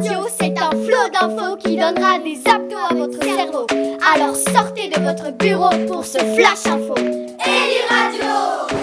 Radio, 0.00 0.26
c'est 0.40 0.58
un 0.58 0.70
flot 0.70 1.10
d'infos 1.12 1.56
qui 1.58 1.76
donnera 1.76 2.18
des 2.20 2.40
abdos 2.50 2.76
à 2.88 2.94
votre 2.94 3.22
cerveau. 3.22 3.66
Alors 4.14 4.34
sortez 4.34 4.88
de 4.88 4.98
votre 4.98 5.30
bureau 5.36 5.68
pour 5.86 6.06
ce 6.06 6.16
flash 6.16 6.64
info. 6.64 6.94
Eli 6.96 7.80
Radio 7.86 8.78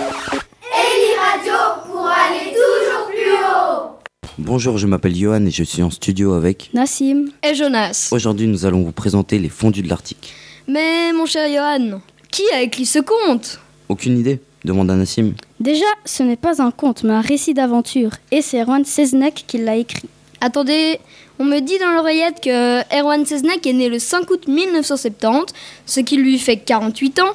Eli 0.61 1.15
Radio 1.17 1.53
pour 1.87 2.05
aller 2.07 2.53
toujours 2.53 3.07
plus 3.09 3.33
haut 3.33 3.97
Bonjour, 4.37 4.77
je 4.77 4.85
m'appelle 4.85 5.15
Johan 5.15 5.43
et 5.47 5.49
je 5.49 5.63
suis 5.63 5.81
en 5.81 5.89
studio 5.89 6.33
avec 6.33 6.69
Nassim. 6.75 7.31
Et 7.43 7.55
Jonas. 7.55 8.09
Aujourd'hui, 8.11 8.45
nous 8.45 8.67
allons 8.67 8.83
vous 8.83 8.91
présenter 8.91 9.39
les 9.39 9.49
fondus 9.49 9.81
de 9.81 9.89
l'Arctique. 9.89 10.33
Mais 10.67 11.11
mon 11.13 11.25
cher 11.25 11.49
Johan, 11.49 11.99
qui 12.29 12.43
a 12.53 12.61
écrit 12.61 12.85
ce 12.85 12.99
conte? 12.99 13.59
Aucune 13.89 14.19
idée 14.19 14.39
demanda 14.63 14.93
Nassim. 14.93 15.33
Déjà, 15.59 15.85
ce 16.05 16.21
n'est 16.21 16.35
pas 16.35 16.61
un 16.61 16.69
conte, 16.69 17.03
mais 17.03 17.13
un 17.13 17.21
récit 17.21 17.55
d'aventure. 17.55 18.11
Et 18.31 18.43
c'est 18.43 18.61
Erwan 18.61 18.85
Seznek 18.85 19.45
qui 19.47 19.57
l'a 19.57 19.77
écrit. 19.77 20.09
Attendez, 20.39 20.99
on 21.39 21.45
me 21.45 21.59
dit 21.59 21.79
dans 21.79 21.91
l'oreillette 21.91 22.41
que 22.41 22.81
Erwan 22.95 23.25
Seznek 23.25 23.65
est 23.65 23.73
né 23.73 23.89
le 23.89 23.99
5 23.99 24.29
août 24.29 24.47
1970, 24.47 25.53
ce 25.85 25.99
qui 25.99 26.17
lui 26.17 26.37
fait 26.37 26.57
48 26.57 27.19
ans. 27.19 27.33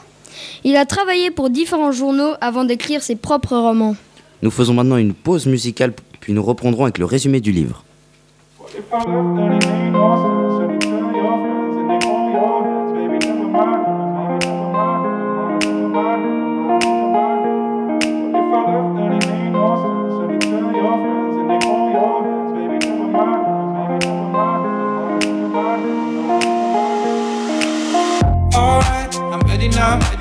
Il 0.64 0.76
a 0.76 0.86
travaillé 0.86 1.30
pour 1.30 1.50
différents 1.50 1.92
journaux 1.92 2.34
avant 2.40 2.64
d'écrire 2.64 3.02
ses 3.02 3.16
propres 3.16 3.56
romans. 3.56 3.96
Nous 4.42 4.50
faisons 4.50 4.74
maintenant 4.74 4.96
une 4.96 5.14
pause 5.14 5.46
musicale, 5.46 5.92
puis 6.20 6.32
nous 6.32 6.42
reprendrons 6.42 6.84
avec 6.84 6.98
le 6.98 7.04
résumé 7.04 7.40
du 7.40 7.52
livre. 7.52 7.84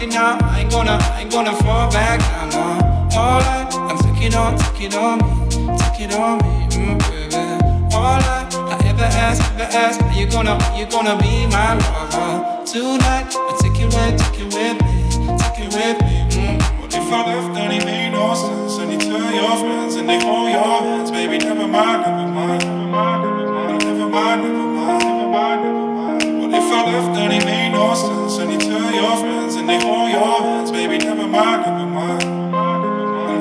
it 0.01 0.09
now. 0.09 0.37
I 0.41 0.61
ain't 0.61 0.71
gonna, 0.71 0.97
I 0.99 1.21
ain't 1.21 1.31
gonna 1.31 1.55
fall 1.57 1.91
back. 1.91 2.19
I'm 2.41 2.51
on 2.53 2.81
all 3.13 3.41
I, 3.41 3.67
I'm 3.89 3.97
taking 3.99 4.33
on, 4.35 4.57
taking 4.57 4.93
on 4.95 5.19
me, 5.19 5.77
taking 5.77 6.13
on 6.13 6.37
me, 6.39 6.53
mm, 6.73 6.97
baby. 7.09 7.35
All 7.93 8.17
I, 8.17 8.47
I 8.71 8.87
ever 8.87 9.03
ask, 9.03 9.41
ever 9.53 9.63
ask, 9.63 10.01
are 10.01 10.13
you 10.13 10.27
gonna, 10.27 10.51
are 10.51 10.79
you 10.79 10.85
gonna 10.87 11.17
be 11.21 11.45
my 11.47 11.75
lover 11.75 12.65
tonight? 12.65 13.29
I 13.35 13.57
take 13.61 13.77
you 13.79 13.87
with, 13.87 14.17
take 14.17 14.39
you 14.39 14.45
with 14.45 14.77
me, 14.81 14.95
take 15.37 15.57
you 15.59 15.69
with 15.69 15.97
me. 16.01 16.15
Mm. 16.33 16.81
What 16.81 16.93
if 16.93 17.11
I 17.11 17.19
left? 17.27 17.53
Then 17.53 17.71
it 17.71 17.85
made 17.85 18.11
no 18.11 18.33
sense. 18.33 18.77
And 18.79 18.91
you 18.93 18.99
tell 18.99 19.31
your 19.31 19.55
friends, 19.57 19.95
and 19.95 20.09
they 20.09 20.19
hold 20.19 20.49
your 20.49 20.81
hands, 20.81 21.11
baby. 21.11 21.37
Never 21.37 21.67
mind, 21.67 22.01
never 22.01 22.27
mind, 22.27 22.63
never 22.63 22.87
mind, 22.87 23.21
never 23.23 24.09
mind, 24.09 24.41
never 24.41 24.65
mind, 24.65 25.03
never 25.03 25.27
mind, 25.27 25.63
never 25.63 25.87
mind. 25.91 26.23
Never. 26.23 26.47
What 26.47 26.51
if 26.57 26.71
I 26.71 26.91
left? 26.91 27.15
Then 27.15 27.31
it 27.31 27.45
made 27.45 27.71
no 27.71 27.93
sense. 27.93 28.37
And 28.39 28.51
you 28.51 28.57
tell 28.57 28.91
your 28.93 29.17
friends. 29.17 29.30
And 29.61 29.67
they 29.67 29.79
hold 29.85 30.09
your 30.11 30.41
hands, 30.41 30.71
baby, 30.71 30.97
never 30.97 31.27
mind, 31.27 31.61
never 31.65 31.85
mind, 31.85 32.23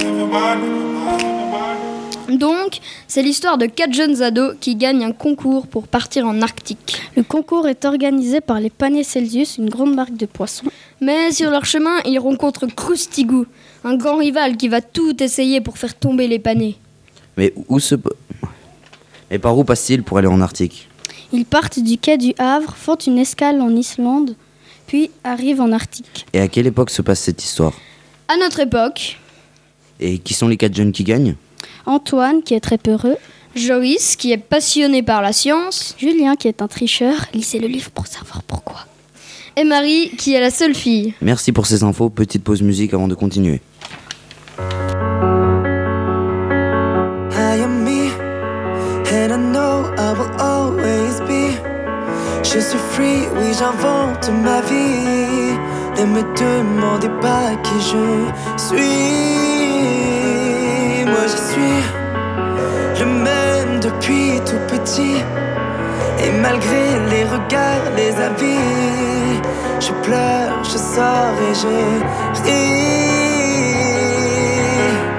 never 0.02 0.26
mind, 0.26 0.62
never 0.62 0.96
mind, 1.06 1.22
never 1.22 1.46
mind. 1.50 2.38
Donc, 2.38 2.78
c'est 3.08 3.22
l'histoire 3.22 3.58
de 3.58 3.66
quatre 3.66 3.92
jeunes 3.92 4.22
ados 4.22 4.54
qui 4.60 4.76
gagnent 4.76 5.04
un 5.04 5.12
concours 5.12 5.66
pour 5.66 5.88
partir 5.88 6.26
en 6.26 6.42
Arctique. 6.42 7.00
Le 7.16 7.22
concours 7.22 7.66
est 7.68 7.84
organisé 7.84 8.40
par 8.40 8.60
les 8.60 8.70
paniers 8.70 9.02
Celsius, 9.02 9.58
une 9.58 9.68
grande 9.68 9.94
marque 9.94 10.16
de 10.16 10.26
poissons. 10.26 10.66
Mais 11.00 11.32
sur 11.32 11.50
leur 11.50 11.64
chemin, 11.64 11.98
ils 12.04 12.18
rencontrent 12.18 12.66
Krustigou, 12.66 13.46
un 13.82 13.96
grand 13.96 14.16
rival 14.16 14.56
qui 14.56 14.68
va 14.68 14.80
tout 14.80 15.20
essayer 15.22 15.60
pour 15.60 15.76
faire 15.76 15.94
tomber 15.94 16.28
les 16.28 16.38
panais. 16.38 16.76
Mais 17.36 17.52
où 17.68 17.80
se... 17.80 17.96
Mais 19.30 19.38
par 19.38 19.58
où 19.58 19.64
passe-t-il 19.64 20.02
pour 20.02 20.18
aller 20.18 20.28
en 20.28 20.40
Arctique? 20.40 20.88
Ils 21.32 21.44
partent 21.44 21.80
du 21.80 21.98
quai 21.98 22.16
du 22.16 22.32
Havre, 22.38 22.74
font 22.76 22.96
une 22.96 23.18
escale 23.18 23.60
en 23.60 23.74
Islande, 23.74 24.34
puis 24.90 25.08
arrivent 25.22 25.60
en 25.60 25.70
Arctique. 25.70 26.26
Et 26.32 26.40
à 26.40 26.48
quelle 26.48 26.66
époque 26.66 26.90
se 26.90 27.00
passe 27.00 27.20
cette 27.20 27.44
histoire? 27.44 27.72
À 28.26 28.36
notre 28.36 28.58
époque, 28.58 29.18
Et 30.00 30.18
qui 30.18 30.34
sont 30.34 30.48
les 30.48 30.56
quatre 30.56 30.74
jeunes 30.74 30.90
qui 30.90 31.04
gagnent? 31.04 31.36
Antoine, 31.86 32.42
qui 32.42 32.54
est 32.54 32.60
très 32.60 32.76
peureux, 32.76 33.14
Joyce, 33.54 34.16
qui 34.16 34.32
est 34.32 34.38
passionné 34.38 35.04
par 35.04 35.22
la 35.22 35.32
science, 35.32 35.94
Julien, 35.96 36.34
qui 36.34 36.48
est 36.48 36.60
un 36.60 36.66
tricheur, 36.66 37.14
lisez 37.34 37.60
le 37.60 37.68
livre 37.68 37.90
pour 37.90 38.08
savoir 38.08 38.42
pourquoi. 38.42 38.84
et 39.54 39.62
Marie, 39.62 40.10
qui 40.18 40.34
est 40.34 40.40
la 40.40 40.50
seule 40.50 40.74
fille. 40.74 41.14
Merci 41.20 41.52
pour 41.52 41.66
ces 41.66 41.84
infos. 41.84 42.10
Petite 42.10 42.42
pause 42.42 42.62
musique 42.62 42.92
avant 42.92 43.06
de 43.06 43.14
continuer. 43.14 43.60
Free, 52.76 53.28
oui, 53.36 53.52
j'invente 53.58 54.30
ma 54.30 54.60
vie. 54.60 55.58
Ne 55.98 56.04
me 56.06 56.22
demandez 56.38 57.10
pas 57.20 57.54
qui 57.62 57.80
je 57.80 58.28
suis. 58.56 59.10
Moi, 61.04 61.26
je 61.26 61.36
suis 61.50 61.80
le 63.00 63.06
même 63.06 63.80
depuis 63.80 64.40
tout 64.46 64.60
petit. 64.68 65.22
Et 66.22 66.30
malgré 66.42 66.84
les 67.10 67.24
regards, 67.24 67.86
les 67.96 68.14
avis, 68.20 69.40
je 69.80 69.92
pleure, 70.04 70.62
je 70.64 70.78
sors 70.78 71.36
et 71.50 71.54
je 71.54 71.68
ris. 72.44 73.00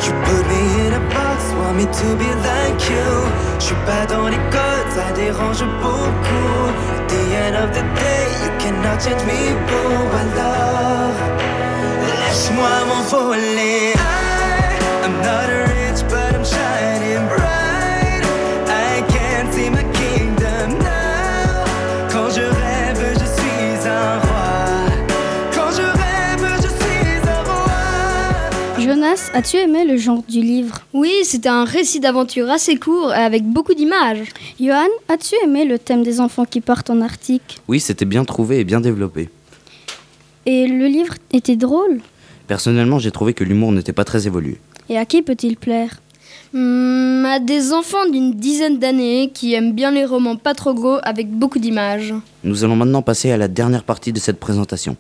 You 0.04 0.12
put 0.26 0.44
me 0.50 0.62
in 0.88 0.94
a 0.94 1.00
box, 1.14 1.40
want 1.60 1.76
me 1.76 1.86
to 1.86 2.08
be 2.18 2.30
like 2.44 2.82
you. 2.90 3.12
Je 3.60 3.66
suis 3.66 3.82
pas 3.86 4.06
dans 4.08 4.28
les 4.28 4.42
codes, 4.50 4.92
ça 4.96 5.12
dérange 5.16 5.64
beaucoup. 5.82 7.01
The 7.12 7.24
end 7.46 7.56
of 7.64 7.70
the 7.78 7.84
day, 8.00 8.26
you 8.44 8.52
cannot 8.62 8.98
change 9.04 9.24
me, 9.30 9.40
boo. 9.68 10.18
Alors, 10.22 11.16
laisse-moi 12.22 12.76
m'envoler. 12.90 13.94
I- 13.96 15.06
I'm 15.06 15.16
not 15.28 15.48
rich, 15.50 15.71
as-tu 29.34 29.58
aimé 29.58 29.86
le 29.86 29.98
genre 29.98 30.24
du 30.28 30.42
livre? 30.42 30.80
Oui, 30.94 31.12
c'était 31.24 31.50
un 31.50 31.64
récit 31.64 32.00
d'aventure 32.00 32.50
assez 32.50 32.76
court 32.78 33.12
et 33.14 33.18
avec 33.18 33.44
beaucoup 33.44 33.74
d'images. 33.74 34.28
Johan, 34.60 34.88
as-tu 35.10 35.36
aimé 35.44 35.66
le 35.66 35.80
thème 35.80 36.04
des 36.04 36.20
enfants 36.20 36.46
qui 36.46 36.62
partent 36.62 36.90
en 36.90 37.02
Arctique 37.02 37.60
Oui, 37.68 37.80
c'était 37.80 38.06
bien 38.06 38.26
trouvé 38.26 38.60
et 38.60 38.64
bien 38.64 38.82
développé. 38.82 39.30
Et 40.46 40.68
le 40.68 40.88
livre 40.88 41.16
était 41.32 41.56
drôle? 41.56 42.02
Personnellement, 42.48 43.00
j'ai 43.00 43.12
trouvé 43.12 43.34
que 43.34 43.44
l'humour 43.44 43.72
n'était 43.72 43.94
pas 43.94 44.04
très 44.04 44.28
évolué. 44.28 44.60
Et 44.90 44.98
à 44.98 45.06
qui 45.06 45.22
peut-il 45.22 45.56
plaire? 45.56 46.02
Hmm, 46.54 47.26
à 47.26 47.40
des 47.40 47.72
enfants 47.72 48.10
d'une 48.12 48.34
dizaine 48.34 48.78
d'années 48.78 49.32
qui 49.34 49.54
aiment 49.54 49.74
bien 49.74 49.92
les 49.92 50.04
romans 50.04 50.36
pas 50.36 50.54
trop 50.54 50.74
gros 50.74 50.98
avec 51.04 51.30
beaucoup 51.30 51.60
d'images. 51.60 52.14
Nous 52.44 52.64
allons 52.64 52.76
maintenant 52.76 53.02
passer 53.02 53.32
à 53.32 53.38
la 53.38 53.48
dernière 53.48 53.84
partie 53.84 54.12
de 54.12 54.20
cette 54.20 54.40
présentation. 54.40 54.98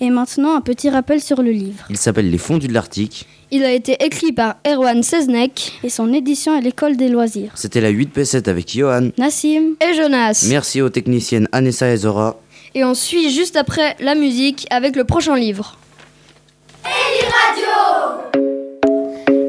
Et 0.00 0.10
maintenant, 0.10 0.56
un 0.56 0.60
petit 0.60 0.90
rappel 0.90 1.20
sur 1.20 1.42
le 1.42 1.50
livre. 1.50 1.84
Il 1.90 1.96
s'appelle 1.96 2.30
Les 2.30 2.38
fondus 2.38 2.68
de 2.68 2.72
l'Arctique. 2.74 3.26
Il 3.50 3.64
a 3.64 3.72
été 3.72 3.96
écrit 4.04 4.32
par 4.32 4.56
Erwan 4.66 5.02
Seznek 5.02 5.72
Et 5.82 5.88
son 5.88 6.12
édition 6.12 6.56
est 6.56 6.60
l'école 6.60 6.96
des 6.96 7.08
loisirs. 7.08 7.52
C'était 7.54 7.80
la 7.80 7.90
8P7 7.90 8.48
avec 8.48 8.70
Johan. 8.70 9.08
Nassim, 9.16 9.74
et 9.80 9.94
Jonas. 9.94 10.46
Merci 10.50 10.82
aux 10.82 10.90
techniciennes 10.90 11.48
Anessa 11.52 11.90
et 11.90 11.96
Zora. 11.96 12.36
Et 12.74 12.84
on 12.84 12.94
suit 12.94 13.30
juste 13.30 13.56
après 13.56 13.96
la 14.00 14.14
musique 14.14 14.66
avec 14.70 14.96
le 14.96 15.04
prochain 15.04 15.36
livre. 15.36 15.78
Eli 16.84 17.24
Radio 17.42 18.38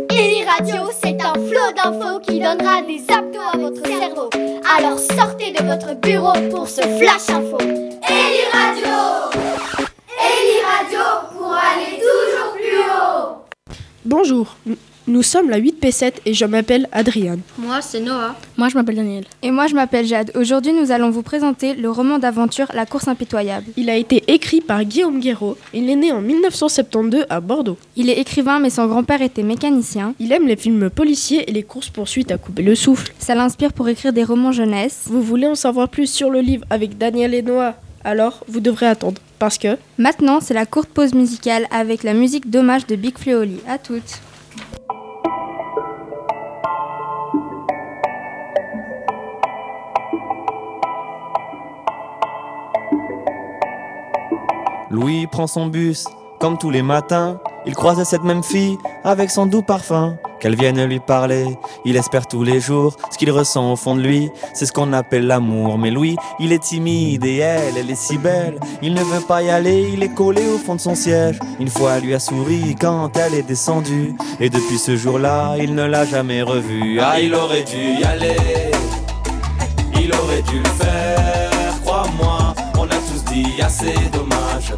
Eli 0.10 0.44
Radio, 0.46 0.92
c'est 1.02 1.18
un 1.22 1.34
flot 1.34 1.74
d'infos 1.76 2.19
qui 2.19 2.40
donnera 2.40 2.81
des 2.81 3.02
abdos 3.13 3.40
à 3.54 3.58
votre 3.58 3.86
cerveau. 3.86 4.30
Alors 4.78 5.00
sortez 5.00 5.52
de 5.52 5.63
votre 5.66 5.96
bureau 6.00 6.34
pour 6.50 6.68
ce 6.68 6.81
flash 6.81 7.30
info. 7.30 7.58
Eli 7.60 8.44
Radio 8.54 9.88
Eli 10.19 10.60
Radio 10.62 11.00
pour 11.38 11.54
aller 11.54 11.98
toujours 11.98 12.54
plus 12.54 12.77
haut 12.77 13.75
Bonjour, 14.04 14.57
nous 15.07 15.24
sommes 15.24 15.50
la 15.50 15.60
8P7 15.60 16.13
et 16.25 16.33
je 16.33 16.45
m'appelle 16.45 16.89
Adriane. 16.92 17.39
Moi, 17.57 17.81
c'est 17.81 18.01
Noah. 18.01 18.36
moi 18.57 18.68
je 18.69 18.75
m'appelle 18.75 18.98
Daniel. 18.98 19.24
Et 19.42 19.51
moi, 19.51 19.68
je 19.68 19.75
m'appelle 19.75 20.06
Jade. 20.06 20.31
Aujourd'hui, 20.36 20.74
nous 20.74 20.92
allons 20.92 21.10
vous 21.10 21.21
présenter 21.21 21.74
le 21.74 21.89
roman 21.89 22.19
d'aventure 22.19 22.68
La 22.74 22.86
course 22.86 23.07
impitoyable. 23.07 23.68
Il 23.77 23.89
a 23.89 23.95
été 23.95 24.24
écrit 24.27 24.60
par 24.62 24.83
Guillaume 24.83 25.19
Guéraud. 25.19 25.57
Il 25.74 25.89
est 25.89 25.95
né 25.95 26.12
en 26.12 26.22
1972 26.22 27.25
à 27.30 27.39
Bordeaux. 27.39 27.77
Il 27.95 28.10
est 28.10 28.19
écrivain, 28.19 28.60
mais 28.60 28.69
son 28.69 28.88
grand-père 28.88 29.22
était 29.22 29.44
mécanicien. 29.44 30.13
Il 30.19 30.31
aime 30.33 30.48
les 30.48 30.57
films 30.57 30.89
policiers 30.89 31.50
et 31.50 31.54
les 31.54 31.63
courses-poursuites 31.63 32.31
à 32.31 32.38
couper 32.38 32.63
le 32.63 32.75
souffle. 32.75 33.13
Ça 33.19 33.36
l'inspire 33.36 33.72
pour 33.74 33.88
écrire 33.88 34.12
des 34.12 34.24
romans 34.25 34.51
jeunesse. 34.51 35.06
Vous 35.07 35.22
voulez 35.22 35.48
en 35.48 35.56
savoir 35.56 35.88
plus 35.88 36.12
sur 36.12 36.30
le 36.30 36.42
livre 36.42 36.65
avec 36.69 36.98
Daniel 36.98 37.33
et 37.33 37.42
Noah? 37.42 37.75
Alors, 38.04 38.44
vous 38.48 38.60
devrez 38.60 38.86
attendre 38.88 39.22
parce 39.39 39.57
que... 39.57 39.77
Maintenant, 39.97 40.39
c'est 40.41 40.53
la 40.53 40.65
courte 40.65 40.89
pause 40.89 41.13
musicale 41.13 41.65
avec 41.71 42.03
la 42.03 42.13
musique 42.13 42.50
d'hommage 42.50 42.86
de 42.86 42.95
Big 42.95 43.18
Fleoli. 43.18 43.59
À 43.68 43.77
toutes 43.77 44.21
Louis 54.91 55.27
prend 55.27 55.45
son 55.45 55.68
bus, 55.68 56.06
comme 56.39 56.57
tous 56.57 56.71
les 56.71 56.81
matins, 56.81 57.39
il 57.65 57.75
croise 57.75 58.03
cette 58.03 58.24
même 58.24 58.44
fille 58.44 58.75
avec 59.03 59.30
son 59.30 59.45
doux 59.45 59.62
parfum. 59.62 60.18
Qu'elle 60.39 60.56
vienne 60.56 60.83
lui 60.86 61.00
parler, 61.00 61.45
il 61.83 61.97
espère 61.97 62.25
tous 62.25 62.44
les 62.44 62.62
jours 62.62 62.95
ce 63.12 63.18
qu'il 63.18 63.31
ressent 63.31 63.74
au 63.74 63.75
fond 63.75 63.95
de 63.95 64.01
lui. 64.01 64.31
C'est 64.53 64.65
ce 64.65 64.71
qu'on 64.71 64.94
appelle 64.94 65.27
l'amour. 65.27 65.77
Mais 65.77 65.91
Louis, 65.91 66.15
il 66.39 66.53
est 66.53 66.63
timide 66.63 67.25
et 67.25 67.38
elle, 67.38 67.77
elle 67.77 67.89
est 67.89 67.95
si 67.95 68.18
belle. 68.18 68.59
Il 68.81 68.94
ne 68.94 69.03
veut 69.03 69.21
pas 69.21 69.44
y 69.44 69.50
aller, 69.50 69.89
il 69.94 70.01
est 70.01 70.13
collé 70.13 70.41
au 70.47 70.57
fond 70.57 70.75
de 70.75 70.81
son 70.81 70.95
siège. 70.95 71.39
Une 71.59 71.69
fois, 71.69 71.95
elle 71.97 72.03
lui 72.03 72.13
a 72.13 72.19
souri 72.19 72.75
quand 72.80 73.15
elle 73.18 73.33
est 73.33 73.44
descendue. 73.44 74.15
Et 74.39 74.50
depuis 74.50 74.77
ce 74.77 74.95
jour-là, 74.95 75.56
il 75.57 75.75
ne 75.75 75.83
l'a 75.83 76.06
jamais 76.06 76.41
revue. 76.41 77.00
Ah, 77.01 77.19
il 77.19 77.36
aurait 77.36 77.63
dû 77.63 78.00
y 78.00 78.03
aller. 78.03 78.38
Il 80.01 80.13
aurait 80.13 80.41
dû 80.44 80.59
le 80.59 80.69
faire, 80.69 81.51
crois-moi. 81.83 82.53
On 82.77 82.83
a 82.83 82.88
tous 82.88 83.24
dit 83.33 83.62
assez 83.62 83.94
dommage, 84.13 84.49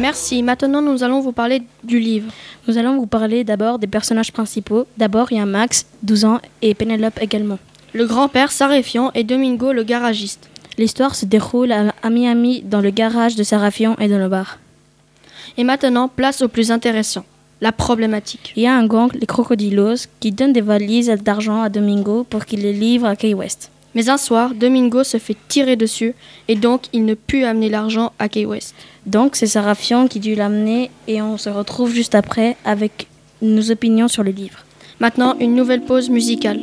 Merci. 0.00 0.42
Maintenant, 0.42 0.80
nous 0.80 1.02
allons 1.02 1.20
vous 1.20 1.32
parler 1.32 1.62
du 1.84 2.00
livre. 2.00 2.32
Nous 2.66 2.78
allons 2.78 2.96
vous 2.96 3.06
parler 3.06 3.44
d'abord 3.44 3.78
des 3.78 3.86
personnages 3.86 4.32
principaux. 4.32 4.86
D'abord, 4.96 5.30
il 5.30 5.36
y 5.36 5.40
a 5.40 5.44
Max, 5.44 5.84
12 6.02 6.24
ans, 6.24 6.40
et 6.62 6.74
Penelope 6.74 7.20
également. 7.20 7.58
Le 7.92 8.06
grand-père 8.06 8.50
Sarafian 8.50 9.10
et 9.14 9.24
Domingo 9.24 9.72
le 9.72 9.82
garagiste. 9.82 10.48
L'histoire 10.78 11.14
se 11.14 11.26
déroule 11.26 11.72
à 11.72 11.92
à 12.02 12.08
Miami, 12.08 12.62
dans 12.62 12.80
le 12.80 12.90
garage 12.90 13.36
de 13.36 13.42
Sarafian 13.42 13.94
et 14.00 14.08
dans 14.08 14.18
le 14.18 14.28
bar. 14.28 14.58
Et 15.58 15.64
maintenant, 15.64 16.08
place 16.08 16.40
au 16.40 16.48
plus 16.48 16.70
intéressant, 16.70 17.26
la 17.60 17.72
problématique. 17.72 18.54
Il 18.56 18.62
y 18.62 18.66
a 18.66 18.74
un 18.74 18.86
gang, 18.86 19.10
les 19.12 19.26
Crocodilos, 19.26 20.06
qui 20.20 20.32
donne 20.32 20.54
des 20.54 20.62
valises 20.62 21.08
d'argent 21.22 21.60
à 21.60 21.68
Domingo 21.68 22.24
pour 22.24 22.46
qu'il 22.46 22.62
les 22.62 22.72
livre 22.72 23.06
à 23.06 23.16
Key 23.16 23.34
West. 23.34 23.70
Mais 23.94 24.08
un 24.08 24.18
soir, 24.18 24.54
Domingo 24.54 25.02
se 25.02 25.18
fait 25.18 25.36
tirer 25.48 25.76
dessus 25.76 26.14
et 26.48 26.54
donc 26.54 26.82
il 26.92 27.04
ne 27.04 27.14
put 27.14 27.44
amener 27.44 27.68
l'argent 27.68 28.12
à 28.18 28.28
Key 28.28 28.46
West. 28.46 28.74
Donc 29.06 29.36
c'est 29.36 29.46
Sarafian 29.46 30.06
qui 30.06 30.20
dut 30.20 30.34
l'amener 30.34 30.90
et 31.08 31.20
on 31.22 31.36
se 31.36 31.50
retrouve 31.50 31.92
juste 31.92 32.14
après 32.14 32.56
avec 32.64 33.08
nos 33.42 33.70
opinions 33.70 34.08
sur 34.08 34.22
le 34.22 34.30
livre. 34.30 34.64
Maintenant, 35.00 35.34
une 35.40 35.54
nouvelle 35.54 35.82
pause 35.82 36.10
musicale. 36.10 36.60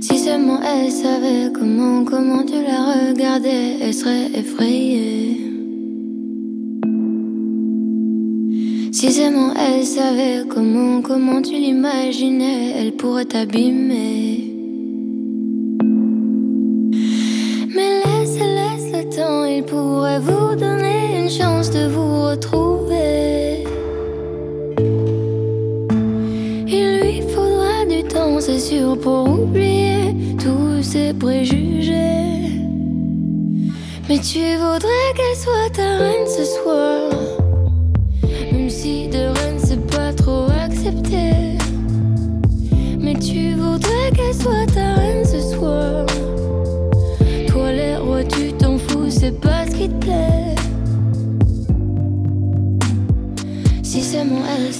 Si 0.00 0.18
seulement 0.18 0.60
elle 0.62 0.90
savait 0.90 1.52
comment, 1.52 2.04
comment 2.04 2.44
tu 2.44 2.54
la 2.54 3.10
regardais, 3.10 3.76
elle 3.80 3.94
serait 3.94 4.30
effrayée. 4.34 5.47
Si 9.00 9.12
seulement 9.12 9.54
elle 9.54 9.84
savait 9.84 10.42
comment, 10.48 11.00
comment 11.00 11.40
tu 11.40 11.52
l'imaginais, 11.52 12.74
elle 12.76 12.96
pourrait 12.96 13.26
t'abîmer. 13.26 14.52
Mais 17.76 18.02
laisse, 18.04 18.40
laisse 18.40 18.92
le 18.92 19.08
temps, 19.16 19.44
il 19.44 19.62
pourrait 19.62 20.18
vous 20.18 20.56
donner 20.56 21.22
une 21.22 21.30
chance 21.30 21.70
de 21.70 21.86
vous 21.86 22.24
retrouver. 22.24 23.62
Il 26.66 26.98
lui 27.00 27.22
faudra 27.32 27.84
du 27.88 28.02
temps, 28.02 28.40
c'est 28.40 28.58
sûr, 28.58 28.98
pour 28.98 29.28
oublier 29.28 30.12
tous 30.42 30.82
ses 30.82 31.14
préjugés. 31.14 32.50
Mais 34.08 34.18
tu 34.18 34.56
voudrais 34.56 35.12
qu'elle 35.14 35.36
soit 35.36 35.70
ta 35.72 35.98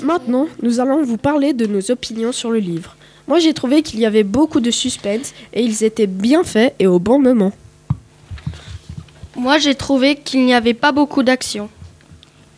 Maintenant, 0.09 0.49
nous 0.63 0.81
allons 0.81 1.03
vous 1.03 1.19
parler 1.19 1.53
de 1.53 1.67
nos 1.67 1.91
opinions 1.91 2.33
sur 2.33 2.51
le 2.51 2.61
livre. 2.61 2.97
Moi, 3.27 3.41
j'ai 3.41 3.53
trouvé 3.53 3.83
qu'il 3.83 4.01
y 4.01 4.07
avait 4.07 4.25
beaucoup 4.25 4.61
de 4.61 4.71
suspense 4.71 5.35
et 5.53 5.63
ils 5.63 5.85
étaient 5.85 6.07
bien 6.07 6.45
faits 6.45 6.75
et 6.79 6.87
au 6.87 6.99
bon 6.99 7.19
moment. 7.19 7.53
Moi, 9.37 9.59
j'ai 9.59 9.75
trouvé 9.75 10.17
qu'il 10.17 10.47
n'y 10.47 10.55
avait 10.55 10.73
pas 10.73 10.93
beaucoup 10.93 11.23
d'action. 11.23 11.69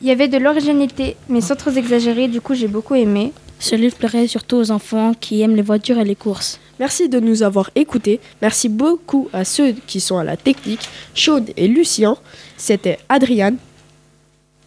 Il 0.00 0.06
y 0.06 0.12
avait 0.12 0.28
de 0.28 0.38
l'originalité, 0.38 1.16
mais 1.28 1.40
sans 1.40 1.56
trop 1.56 1.72
exagérer, 1.72 2.28
du 2.28 2.40
coup 2.40 2.54
j'ai 2.54 2.68
beaucoup 2.68 2.94
aimé. 2.94 3.32
Ce 3.58 3.74
livre 3.74 3.96
plairait 3.96 4.28
surtout 4.28 4.58
aux 4.58 4.70
enfants 4.70 5.12
qui 5.18 5.42
aiment 5.42 5.56
les 5.56 5.62
voitures 5.62 5.98
et 5.98 6.04
les 6.04 6.14
courses. 6.14 6.60
Merci 6.78 7.08
de 7.08 7.18
nous 7.18 7.42
avoir 7.42 7.72
écoutés. 7.74 8.20
Merci 8.40 8.68
beaucoup 8.68 9.28
à 9.32 9.44
ceux 9.44 9.72
qui 9.88 9.98
sont 9.98 10.18
à 10.18 10.24
la 10.24 10.36
technique, 10.36 10.88
Chaude 11.16 11.50
et 11.56 11.66
Lucien. 11.66 12.16
C'était 12.56 13.00
Adriane, 13.08 13.56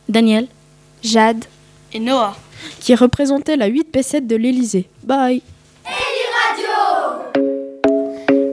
Daniel, 0.09 0.47
Jade 1.01 1.45
et 1.94 2.01
Noah 2.01 2.35
qui 2.80 2.95
représentaient 2.95 3.57
la 3.57 3.69
8P7 3.69 4.27
de 4.27 4.36
l'Elysée. 4.36 4.88
Bye 5.04 5.42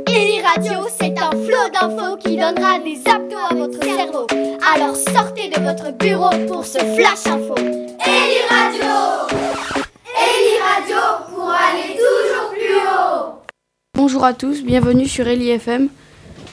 Eli 0.07 0.41
Radio, 0.43 0.87
c'est 0.99 1.19
un 1.19 1.31
flot 1.31 1.71
d'infos 1.73 2.17
qui 2.17 2.37
donnera 2.37 2.79
des 2.81 3.01
abdos 3.09 3.37
à 3.51 3.55
votre 3.55 3.83
cerveau. 3.83 4.27
Alors 4.75 4.97
sortez 4.97 5.49
de 5.49 5.61
votre 5.62 5.93
bureau 5.97 6.31
pour 6.49 6.65
ce 6.65 6.79
flash 6.79 7.27
info. 7.27 7.55
Eli 7.57 8.41
Radio 8.49 9.39
Eli 10.17 10.58
Radio 10.61 10.96
pour 11.34 11.51
aller 11.51 11.94
toujours 11.94 12.51
plus 12.53 12.77
haut. 12.77 13.34
Bonjour 13.94 14.25
à 14.25 14.34
tous, 14.34 14.63
bienvenue 14.63 15.06
sur 15.06 15.27
Eli 15.29 15.51
FM. 15.51 15.89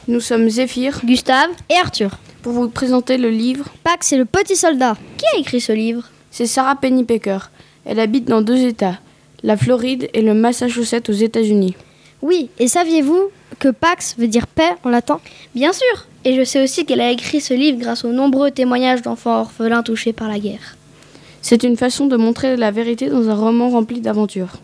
Nous 0.07 0.19
sommes 0.21 0.49
Zéphyr 0.49 0.99
Gustave 1.03 1.49
et 1.69 1.75
Arthur. 1.75 2.11
pour 2.43 2.53
vous 2.53 2.69
présenter 2.69 3.17
le 3.17 3.29
livre. 3.29 3.65
Pax 3.83 4.13
et 4.13 4.17
le 4.17 4.25
petit 4.25 4.55
soldat. 4.55 4.95
Qui 5.17 5.25
a 5.35 5.39
écrit 5.39 5.59
ce 5.59 5.73
livre? 5.73 6.03
C'est 6.31 6.45
Sarah 6.45 6.75
Pennypacker. 6.75 7.49
Elle 7.87 8.01
habite 8.01 8.25
dans 8.25 8.41
deux 8.41 8.65
États, 8.65 8.99
la 9.43 9.55
Floride 9.55 10.09
et 10.13 10.21
le 10.21 10.33
Massachusetts 10.33 11.09
aux 11.09 11.13
États-Unis. 11.13 11.75
Oui, 12.21 12.49
et 12.59 12.67
saviez-vous 12.67 13.29
que 13.59 13.69
Pax 13.69 14.15
veut 14.17 14.27
dire 14.27 14.45
paix 14.45 14.75
en 14.83 14.89
latin? 14.89 15.21
Bien 15.55 15.71
sûr 15.71 16.05
Et 16.25 16.35
je 16.35 16.43
sais 16.43 16.61
aussi 16.61 16.85
qu'elle 16.85 16.99
a 16.99 17.11
écrit 17.11 17.39
ce 17.39 17.53
livre 17.53 17.79
grâce 17.79 18.03
aux 18.03 18.11
nombreux 18.11 18.51
témoignages 18.51 19.01
d'enfants 19.01 19.39
orphelins 19.39 19.83
touchés 19.83 20.11
par 20.11 20.27
la 20.27 20.37
guerre. 20.37 20.75
C'est 21.41 21.63
une 21.63 21.77
façon 21.77 22.07
de 22.07 22.17
montrer 22.17 22.57
la 22.57 22.71
vérité 22.71 23.07
dans 23.09 23.29
un 23.29 23.35
roman 23.35 23.69
rempli 23.69 24.01
d'aventures. 24.01 24.57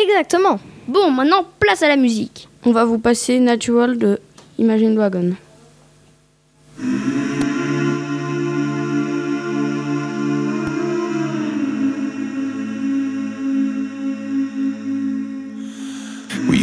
Exactement 0.00 0.60
Bon, 0.86 1.10
maintenant, 1.10 1.44
place 1.58 1.82
à 1.82 1.88
la 1.88 1.96
musique. 1.96 2.48
On 2.64 2.70
va 2.70 2.84
vous 2.84 2.98
passer 2.98 3.40
Natural 3.40 3.98
de 3.98 4.20
Imagine 4.58 4.94
Dragon. 4.94 5.32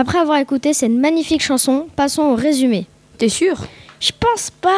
Après 0.00 0.18
avoir 0.18 0.38
écouté 0.38 0.72
cette 0.72 0.92
magnifique 0.92 1.42
chanson, 1.42 1.86
passons 1.94 2.22
au 2.22 2.34
résumé. 2.34 2.86
T'es 3.18 3.28
sûr? 3.28 3.58
Je 4.00 4.12
pense 4.18 4.50
pas. 4.50 4.70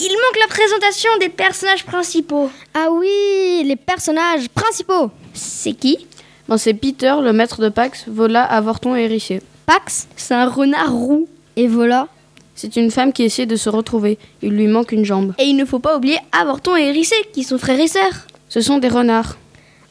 Il 0.00 0.12
manque 0.12 0.40
la 0.40 0.46
présentation 0.46 1.10
des 1.18 1.28
personnages 1.28 1.84
principaux. 1.84 2.48
Ah 2.74 2.86
oui, 2.92 3.64
les 3.64 3.74
personnages 3.74 4.48
principaux. 4.50 5.10
C'est 5.34 5.72
qui? 5.72 6.06
Ben, 6.48 6.56
C'est 6.58 6.74
Peter, 6.74 7.16
le 7.20 7.32
maître 7.32 7.60
de 7.60 7.68
Pax, 7.70 8.04
Vola, 8.06 8.44
Avorton 8.44 8.94
et 8.94 9.02
Hérissé. 9.02 9.42
Pax? 9.66 10.06
C'est 10.14 10.34
un 10.34 10.48
renard 10.48 10.92
roux. 10.92 11.28
Et 11.56 11.66
Vola? 11.66 12.06
C'est 12.54 12.76
une 12.76 12.92
femme 12.92 13.12
qui 13.12 13.24
essaie 13.24 13.46
de 13.46 13.56
se 13.56 13.68
retrouver. 13.68 14.16
Il 14.42 14.50
lui 14.50 14.68
manque 14.68 14.92
une 14.92 15.04
jambe. 15.04 15.34
Et 15.38 15.44
il 15.44 15.56
ne 15.56 15.64
faut 15.64 15.80
pas 15.80 15.96
oublier 15.96 16.18
Avorton 16.30 16.76
et 16.76 16.84
Hérissé, 16.84 17.16
qui 17.32 17.42
sont 17.42 17.58
frères 17.58 17.80
et 17.80 17.88
sœurs. 17.88 18.26
Ce 18.48 18.60
sont 18.60 18.78
des 18.78 18.88
renards. 18.88 19.38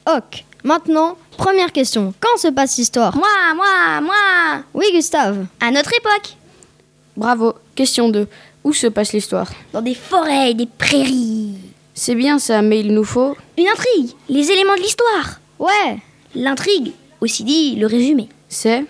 Ok. 0.09 0.45
Maintenant, 0.63 1.17
première 1.37 1.71
question. 1.71 2.13
Quand 2.19 2.37
se 2.37 2.49
passe 2.49 2.77
l'histoire? 2.77 3.15
Moi, 3.15 3.27
moi, 3.55 4.01
moi 4.01 4.63
Oui, 4.73 4.85
Gustave. 4.93 5.45
À 5.61 5.71
notre 5.71 5.91
époque. 5.97 6.35
Bravo. 7.15 7.53
Question 7.75 8.09
2. 8.09 8.27
Où 8.63 8.73
se 8.73 8.87
passe 8.87 9.13
l'histoire? 9.13 9.49
Dans 9.71 9.81
des 9.81 9.95
forêts, 9.95 10.53
des 10.53 10.65
prairies. 10.67 11.53
C'est 11.93 12.15
bien 12.15 12.37
ça, 12.39 12.61
mais 12.61 12.81
il 12.81 12.93
nous 12.93 13.03
faut... 13.03 13.35
Une 13.57 13.67
intrigue, 13.67 14.11
les 14.29 14.51
éléments 14.51 14.75
de 14.75 14.81
l'histoire. 14.81 15.39
Ouais. 15.57 15.97
L'intrigue, 16.35 16.91
aussi 17.21 17.43
dit 17.43 17.75
le 17.75 17.87
résumé. 17.87 18.29
C'est 18.49 18.85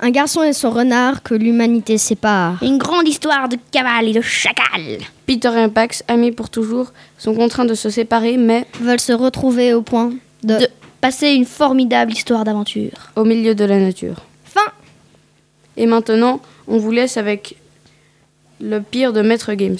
un 0.00 0.10
garçon 0.10 0.42
et 0.42 0.52
son 0.52 0.70
renard 0.70 1.22
que 1.22 1.34
l'humanité 1.34 1.98
sépare. 1.98 2.62
Une 2.62 2.78
grande 2.78 3.08
histoire 3.08 3.48
de 3.48 3.56
cavale 3.72 4.08
et 4.08 4.12
de 4.12 4.20
chacal. 4.20 4.98
Peter 5.26 5.50
et 5.64 5.68
Pax, 5.68 6.04
amis 6.06 6.30
pour 6.30 6.50
toujours, 6.50 6.92
sont 7.18 7.34
contraints 7.34 7.64
de 7.64 7.74
se 7.74 7.90
séparer, 7.90 8.36
mais 8.36 8.66
veulent 8.80 9.00
se 9.00 9.12
retrouver 9.12 9.72
au 9.72 9.82
point 9.82 10.12
de, 10.42 10.58
de 10.58 10.68
passer 11.04 11.34
une 11.34 11.44
formidable 11.44 12.12
histoire 12.12 12.44
d'aventure. 12.44 13.12
Au 13.14 13.24
milieu 13.24 13.54
de 13.54 13.66
la 13.66 13.78
nature. 13.78 14.22
Fin 14.42 14.72
Et 15.76 15.84
maintenant, 15.84 16.40
on 16.66 16.78
vous 16.78 16.92
laisse 16.92 17.18
avec 17.18 17.56
le 18.58 18.80
pire 18.80 19.12
de 19.12 19.20
Maître 19.20 19.52
Games. 19.52 19.76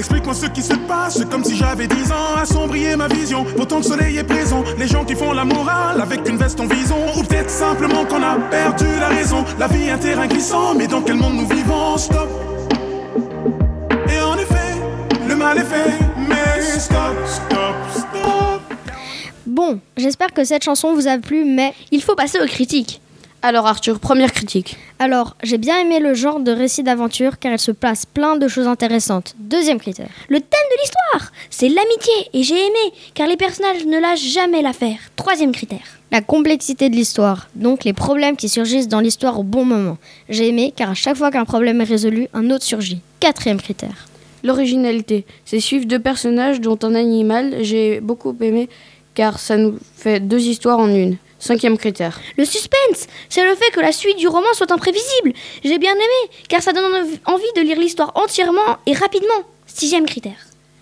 Explique-moi 0.00 0.32
ce 0.32 0.46
qui 0.46 0.62
se 0.62 0.72
passe, 0.72 1.22
comme 1.30 1.44
si 1.44 1.54
j'avais 1.54 1.86
10 1.86 2.10
ans. 2.10 2.34
Assombrir 2.40 2.96
ma 2.96 3.06
vision, 3.06 3.44
pourtant 3.44 3.76
le 3.76 3.82
soleil 3.82 4.16
est 4.16 4.24
présent. 4.24 4.64
Les 4.78 4.88
gens 4.88 5.04
qui 5.04 5.14
font 5.14 5.34
la 5.34 5.44
morale 5.44 6.00
avec 6.00 6.26
une 6.26 6.38
veste 6.38 6.58
en 6.58 6.66
vison. 6.66 6.96
Ou 7.18 7.22
peut-être 7.22 7.50
simplement 7.50 8.06
qu'on 8.06 8.22
a 8.22 8.36
perdu 8.50 8.86
la 8.98 9.08
raison. 9.08 9.44
La 9.58 9.66
vie 9.66 9.88
est 9.88 9.90
un 9.90 9.98
terrain 9.98 10.26
glissant, 10.26 10.74
mais 10.74 10.86
dans 10.86 11.02
quel 11.02 11.16
monde 11.16 11.34
nous 11.34 11.46
vivons? 11.46 11.98
Stop. 11.98 12.30
Et 14.10 14.18
en 14.22 14.38
effet, 14.38 14.80
le 15.28 15.36
mal 15.36 15.58
est 15.58 15.64
fait, 15.64 15.92
mais 16.16 16.62
stop, 16.78 17.16
stop, 17.26 17.76
stop. 17.94 18.62
Bon, 19.44 19.80
j'espère 19.98 20.32
que 20.32 20.44
cette 20.44 20.64
chanson 20.64 20.94
vous 20.94 21.08
a 21.08 21.18
plu, 21.18 21.44
mais 21.44 21.74
il 21.90 22.02
faut 22.02 22.14
passer 22.14 22.38
aux 22.40 22.46
critiques. 22.46 23.02
Alors 23.42 23.66
Arthur, 23.66 23.98
première 24.00 24.32
critique. 24.32 24.76
Alors, 24.98 25.34
j'ai 25.42 25.56
bien 25.56 25.78
aimé 25.80 25.98
le 25.98 26.12
genre 26.12 26.40
de 26.40 26.52
récit 26.52 26.82
d'aventure 26.82 27.38
car 27.38 27.52
il 27.52 27.58
se 27.58 27.72
place 27.72 28.04
plein 28.04 28.36
de 28.36 28.48
choses 28.48 28.66
intéressantes. 28.66 29.34
Deuxième 29.38 29.80
critère. 29.80 30.10
Le 30.28 30.40
thème 30.40 30.50
de 30.50 30.80
l'histoire, 30.82 31.32
c'est 31.48 31.68
l'amitié 31.68 32.12
et 32.34 32.42
j'ai 32.42 32.58
aimé 32.58 32.92
car 33.14 33.26
les 33.26 33.38
personnages 33.38 33.86
ne 33.86 33.98
lâchent 33.98 34.20
jamais 34.20 34.60
l'affaire. 34.60 34.98
Troisième 35.16 35.52
critère. 35.52 36.00
La 36.10 36.20
complexité 36.20 36.90
de 36.90 36.96
l'histoire, 36.96 37.48
donc 37.54 37.84
les 37.84 37.94
problèmes 37.94 38.36
qui 38.36 38.50
surgissent 38.50 38.88
dans 38.88 39.00
l'histoire 39.00 39.40
au 39.40 39.42
bon 39.42 39.64
moment. 39.64 39.96
J'ai 40.28 40.48
aimé 40.48 40.74
car 40.76 40.90
à 40.90 40.94
chaque 40.94 41.16
fois 41.16 41.30
qu'un 41.30 41.46
problème 41.46 41.80
est 41.80 41.84
résolu, 41.84 42.28
un 42.34 42.50
autre 42.50 42.64
surgit. 42.64 43.00
Quatrième 43.20 43.60
critère. 43.60 44.06
L'originalité, 44.44 45.24
c'est 45.46 45.60
suivre 45.60 45.86
deux 45.86 45.98
personnages 45.98 46.60
dont 46.60 46.78
un 46.82 46.94
animal. 46.94 47.56
J'ai 47.62 48.00
beaucoup 48.00 48.36
aimé 48.42 48.68
car 49.14 49.38
ça 49.38 49.56
nous 49.56 49.78
fait 49.96 50.20
deux 50.20 50.42
histoires 50.42 50.78
en 50.78 50.88
une. 50.88 51.16
Cinquième 51.40 51.78
critère. 51.78 52.20
Le 52.36 52.44
suspense, 52.44 53.08
c'est 53.30 53.44
le 53.44 53.54
fait 53.54 53.70
que 53.72 53.80
la 53.80 53.92
suite 53.92 54.18
du 54.18 54.28
roman 54.28 54.52
soit 54.52 54.70
imprévisible. 54.70 55.32
J'ai 55.64 55.78
bien 55.78 55.94
aimé, 55.94 56.30
car 56.48 56.62
ça 56.62 56.72
donne 56.72 56.84
envie 57.24 57.52
de 57.56 57.62
lire 57.62 57.78
l'histoire 57.78 58.12
entièrement 58.14 58.76
et 58.84 58.92
rapidement. 58.92 59.28
Sixième 59.66 60.04
critère. 60.04 60.36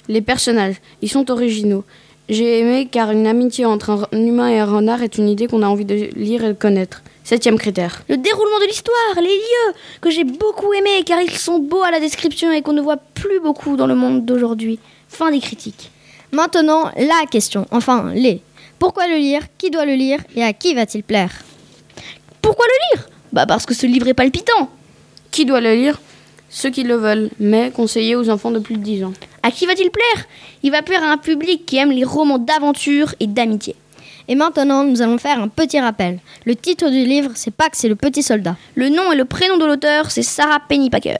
Les 0.09 0.21
personnages, 0.21 0.75
ils 1.01 1.09
sont 1.09 1.31
originaux. 1.31 1.85
J'ai 2.29 2.59
aimé 2.59 2.89
car 2.91 3.13
une 3.13 3.29
amitié 3.29 3.67
entre 3.67 4.09
un 4.13 4.19
humain 4.19 4.49
et 4.49 4.59
un 4.59 4.67
renard 4.67 5.03
est 5.03 5.17
une 5.17 5.29
idée 5.29 5.47
qu'on 5.47 5.63
a 5.63 5.69
envie 5.69 5.85
de 5.85 6.11
lire 6.17 6.45
et 6.45 6.49
de 6.49 6.53
connaître. 6.55 7.03
Septième 7.23 7.59
critère. 7.59 8.03
Le 8.09 8.17
déroulement 8.17 8.59
de 8.59 8.67
l'histoire, 8.67 9.15
les 9.17 9.23
lieux, 9.29 9.75
que 10.01 10.11
j'ai 10.11 10.25
beaucoup 10.25 10.73
aimé 10.73 11.03
car 11.07 11.21
ils 11.21 11.31
sont 11.31 11.59
beaux 11.59 11.83
à 11.83 11.91
la 11.91 12.01
description 12.01 12.51
et 12.51 12.63
qu'on 12.63 12.73
ne 12.73 12.81
voit 12.81 12.97
plus 12.97 13.39
beaucoup 13.39 13.77
dans 13.77 13.87
le 13.87 13.95
monde 13.95 14.25
d'aujourd'hui. 14.25 14.81
Fin 15.09 15.31
des 15.31 15.41
critiques. 15.41 15.91
Maintenant, 16.33 16.91
la 16.97 17.25
question, 17.31 17.67
enfin 17.71 18.13
les. 18.15 18.43
Pourquoi 18.79 19.09
le 19.09 19.17
lire? 19.17 19.43
Qui 19.59 19.71
doit 19.71 19.85
le 19.85 19.95
lire? 19.95 20.21
Et 20.37 20.43
à 20.43 20.53
qui 20.53 20.75
va-t-il 20.75 21.03
plaire? 21.03 21.33
Pourquoi 22.41 22.65
le 22.67 22.97
lire? 22.97 23.09
Bah 23.33 23.47
parce 23.47 23.67
que 23.67 23.75
ce 23.75 23.87
livre 23.87 24.09
est 24.09 24.15
palpitant. 24.15 24.71
Qui 25.31 25.45
doit 25.45 25.61
le 25.61 25.75
lire? 25.75 26.01
Ceux 26.49 26.71
qui 26.71 26.83
le 26.83 26.95
veulent, 26.95 27.31
mais 27.39 27.71
conseillé 27.71 28.17
aux 28.17 28.31
enfants 28.31 28.51
de 28.51 28.59
plus 28.59 28.77
de 28.77 28.83
10 28.83 29.05
ans. 29.05 29.13
À 29.43 29.51
qui 29.51 29.67
va-t-il 29.67 29.91
plaire? 29.91 30.27
Il 30.63 30.71
va 30.71 30.83
plaire 30.83 31.03
à 31.03 31.13
un 31.13 31.19
public 31.19 31.67
qui 31.67 31.77
aime 31.77 31.91
les 31.91 32.05
romans 32.05 32.39
d'aventure 32.39 33.15
et 33.21 33.27
d'amitié. 33.27 33.75
Et 34.29 34.35
maintenant, 34.35 34.85
nous 34.85 35.03
allons 35.03 35.19
faire 35.19 35.41
un 35.41 35.49
petit 35.49 35.81
rappel. 35.81 36.21
Le 36.45 36.55
titre 36.55 36.89
du 36.89 37.05
livre, 37.05 37.33
c'est 37.35 37.51
Pax 37.51 37.85
et 37.85 37.89
le 37.89 37.97
petit 37.97 38.23
soldat. 38.23 38.57
Le 38.75 38.89
nom 38.89 39.13
et 39.13 39.17
le 39.17 39.25
prénom 39.25 39.59
de 39.59 39.67
l'auteur, 39.67 40.11
c'est 40.11 40.23
Sarah 40.23 40.61
Pennypacker. 40.69 41.19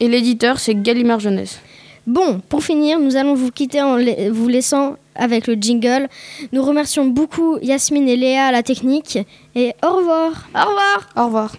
Et 0.00 0.08
l'éditeur, 0.08 0.58
c'est 0.58 0.74
Gallimard 0.74 1.20
Jeunesse. 1.20 1.60
Bon, 2.06 2.40
pour 2.48 2.62
finir, 2.62 2.98
nous 2.98 3.16
allons 3.16 3.34
vous 3.34 3.50
quitter 3.50 3.82
en 3.82 3.98
vous 4.30 4.48
laissant 4.48 4.96
avec 5.18 5.46
le 5.46 5.54
jingle. 5.54 6.08
Nous 6.52 6.62
remercions 6.62 7.06
beaucoup 7.06 7.58
Yasmine 7.62 8.08
et 8.08 8.16
Léa 8.16 8.46
à 8.46 8.52
la 8.52 8.62
technique. 8.62 9.18
Et 9.54 9.74
au 9.84 9.96
revoir. 9.96 10.32
Au 10.54 10.68
revoir. 10.68 11.08
Au 11.16 11.24
revoir. 11.26 11.56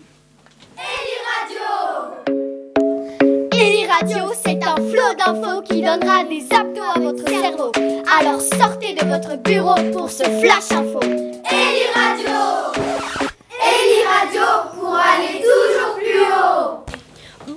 Eli 3.54 3.86
Radio, 3.88 4.32
c'est 4.46 4.64
un 4.64 4.76
flot 4.76 5.14
d'infos 5.18 5.62
qui 5.64 5.82
donnera 5.82 6.24
des 6.24 6.46
abdos 6.56 6.82
à 6.96 7.00
votre 7.00 7.28
cerveau. 7.28 7.72
Alors 8.20 8.40
sortez 8.42 8.94
de 8.94 9.06
votre 9.06 9.36
bureau 9.38 9.76
pour 9.92 10.10
ce 10.10 10.24
flash 10.24 10.72
info. 10.72 11.00
Eli 11.02 11.86
Radio 11.96 12.78
Eli 13.60 14.04
Radio 14.06 14.42
pour 14.80 14.96
aller 14.96 15.42
toujours 15.42 15.96
plus 15.98 16.22
haut. 16.22 16.97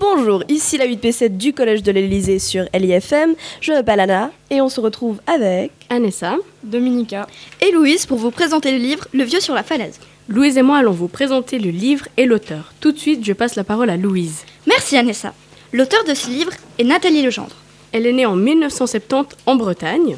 Bonjour, 0.00 0.42
ici 0.49 0.78
la 0.78 0.87
8P7 0.87 1.37
du 1.37 1.52
Collège 1.52 1.83
de 1.83 1.92
l'Elysée 1.92 2.38
sur 2.38 2.64
LIFM. 2.73 3.35
Je 3.61 3.73
m'appelle 3.73 4.00
Anna 4.00 4.30
et 4.49 4.62
on 4.62 4.71
se 4.71 4.80
retrouve 4.80 5.21
avec 5.26 5.73
Anessa, 5.90 6.37
Dominica 6.64 7.26
et 7.61 7.71
Louise 7.71 8.07
pour 8.07 8.16
vous 8.16 8.30
présenter 8.30 8.73
le 8.73 8.78
livre 8.78 9.07
Le 9.12 9.25
vieux 9.25 9.40
sur 9.40 9.52
la 9.52 9.62
falaise. 9.62 10.00
Louise 10.26 10.57
et 10.57 10.62
moi 10.62 10.78
allons 10.78 10.92
vous 10.92 11.09
présenter 11.09 11.59
le 11.59 11.69
livre 11.69 12.09
et 12.16 12.25
l'auteur. 12.25 12.73
Tout 12.80 12.92
de 12.92 12.99
suite, 12.99 13.23
je 13.26 13.35
passe 13.35 13.57
la 13.57 13.64
parole 13.64 13.90
à 13.90 13.99
Louise. 13.99 14.47
Merci 14.66 14.97
Anessa. 14.97 15.35
L'auteur 15.75 16.02
de 16.04 16.14
ce 16.14 16.30
livre 16.30 16.52
est 16.78 16.85
Nathalie 16.85 17.21
Legendre. 17.21 17.57
Elle 17.92 18.07
est 18.07 18.14
née 18.14 18.25
en 18.25 18.37
1970 18.37 19.37
en 19.45 19.57
Bretagne. 19.57 20.16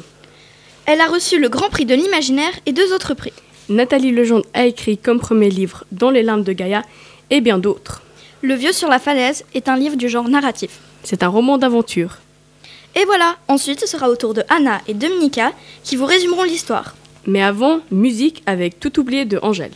Elle 0.85 1.01
a 1.01 1.07
reçu 1.07 1.41
le 1.41 1.49
Grand 1.49 1.69
Prix 1.69 1.85
de 1.85 1.95
l'Imaginaire 1.95 2.53
et 2.65 2.71
deux 2.71 2.93
autres 2.93 3.15
prix. 3.15 3.33
Nathalie 3.67 4.11
Legendre 4.11 4.45
a 4.53 4.65
écrit 4.65 4.97
comme 4.97 5.19
premier 5.19 5.49
livre 5.49 5.83
Dans 5.91 6.09
les 6.09 6.23
larmes 6.23 6.43
de 6.43 6.53
Gaïa 6.53 6.83
et 7.29 7.41
bien 7.41 7.57
d'autres. 7.57 8.02
Le 8.45 8.55
vieux 8.55 8.73
sur 8.73 8.89
la 8.89 8.99
falaise 8.99 9.45
est 9.53 9.69
un 9.69 9.77
livre 9.77 9.95
du 9.95 10.09
genre 10.09 10.27
narratif. 10.27 10.81
C'est 11.03 11.23
un 11.23 11.29
roman 11.29 11.57
d'aventure. 11.57 12.17
Et 12.93 13.05
voilà, 13.05 13.37
ensuite 13.47 13.79
ce 13.79 13.87
sera 13.87 14.09
au 14.09 14.17
tour 14.17 14.33
de 14.33 14.43
Anna 14.49 14.81
et 14.85 14.93
Dominica 14.93 15.53
qui 15.85 15.95
vous 15.95 16.05
résumeront 16.05 16.43
l'histoire. 16.43 16.97
Mais 17.25 17.41
avant, 17.41 17.79
musique 17.89 18.43
avec 18.45 18.81
Tout 18.81 18.99
oublié 18.99 19.23
de 19.23 19.39
Angèle. 19.41 19.71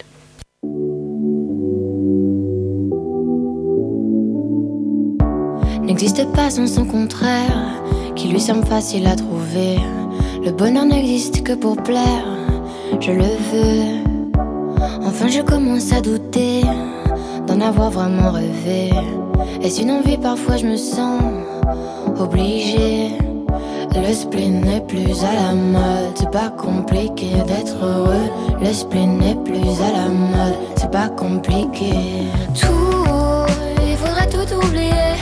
N'existe 5.84 6.30
pas 6.34 6.50
sans 6.50 6.68
son 6.68 6.84
contraire, 6.84 7.82
qui 8.18 8.28
lui 8.28 8.42
semble 8.42 8.66
facile 8.66 9.08
à 9.08 9.16
trouver. 9.16 9.78
Le 10.44 10.52
bonheur 10.52 10.84
n'existe 10.84 11.42
que 11.42 11.54
pour 11.54 11.82
plaire, 11.82 12.28
je 13.00 13.14
le 13.14 13.24
veux. 13.24 14.04
Enfin 15.06 15.30
je 15.30 15.40
commence 15.40 15.94
à 15.94 16.02
douter. 16.02 16.64
Avoir 17.60 17.90
vraiment 17.90 18.32
rêvé. 18.32 18.92
Est-ce 19.62 19.82
une 19.82 19.92
envie? 19.92 20.18
Parfois 20.18 20.56
je 20.56 20.66
me 20.66 20.78
sens 20.78 21.22
obligée. 22.18 23.12
Le 23.94 24.14
spleen 24.14 24.62
n'est 24.62 24.80
plus 24.80 25.12
à 25.24 25.34
la 25.34 25.54
mode, 25.54 26.14
c'est 26.16 26.32
pas 26.32 26.50
compliqué 26.50 27.32
d'être 27.46 27.76
heureux. 27.84 28.30
Le 28.62 28.72
spleen 28.72 29.18
n'est 29.18 29.36
plus 29.36 29.82
à 29.82 29.92
la 29.92 30.08
mode, 30.08 30.56
c'est 30.78 30.90
pas 30.92 31.10
compliqué. 31.10 31.92
Tout, 32.58 33.46
il 33.86 33.98
faudrait 33.98 34.30
tout 34.30 34.56
oublier. 34.56 35.18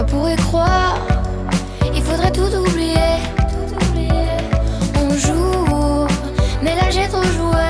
On 0.00 0.04
pourrait 0.04 0.36
croire, 0.36 0.98
il 1.94 2.02
faudrait 2.02 2.32
tout 2.32 2.52
oublier. 2.56 3.20
On 5.00 5.10
joue, 5.10 6.06
mais 6.60 6.74
là 6.74 6.90
j'ai 6.90 7.06
trop 7.06 7.22
joué. 7.22 7.68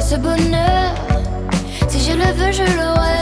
Ce 0.00 0.16
bonheur, 0.16 0.79
le 2.20 2.32
veux, 2.32 2.52
je 2.52 2.62
l'aurai. 2.62 3.20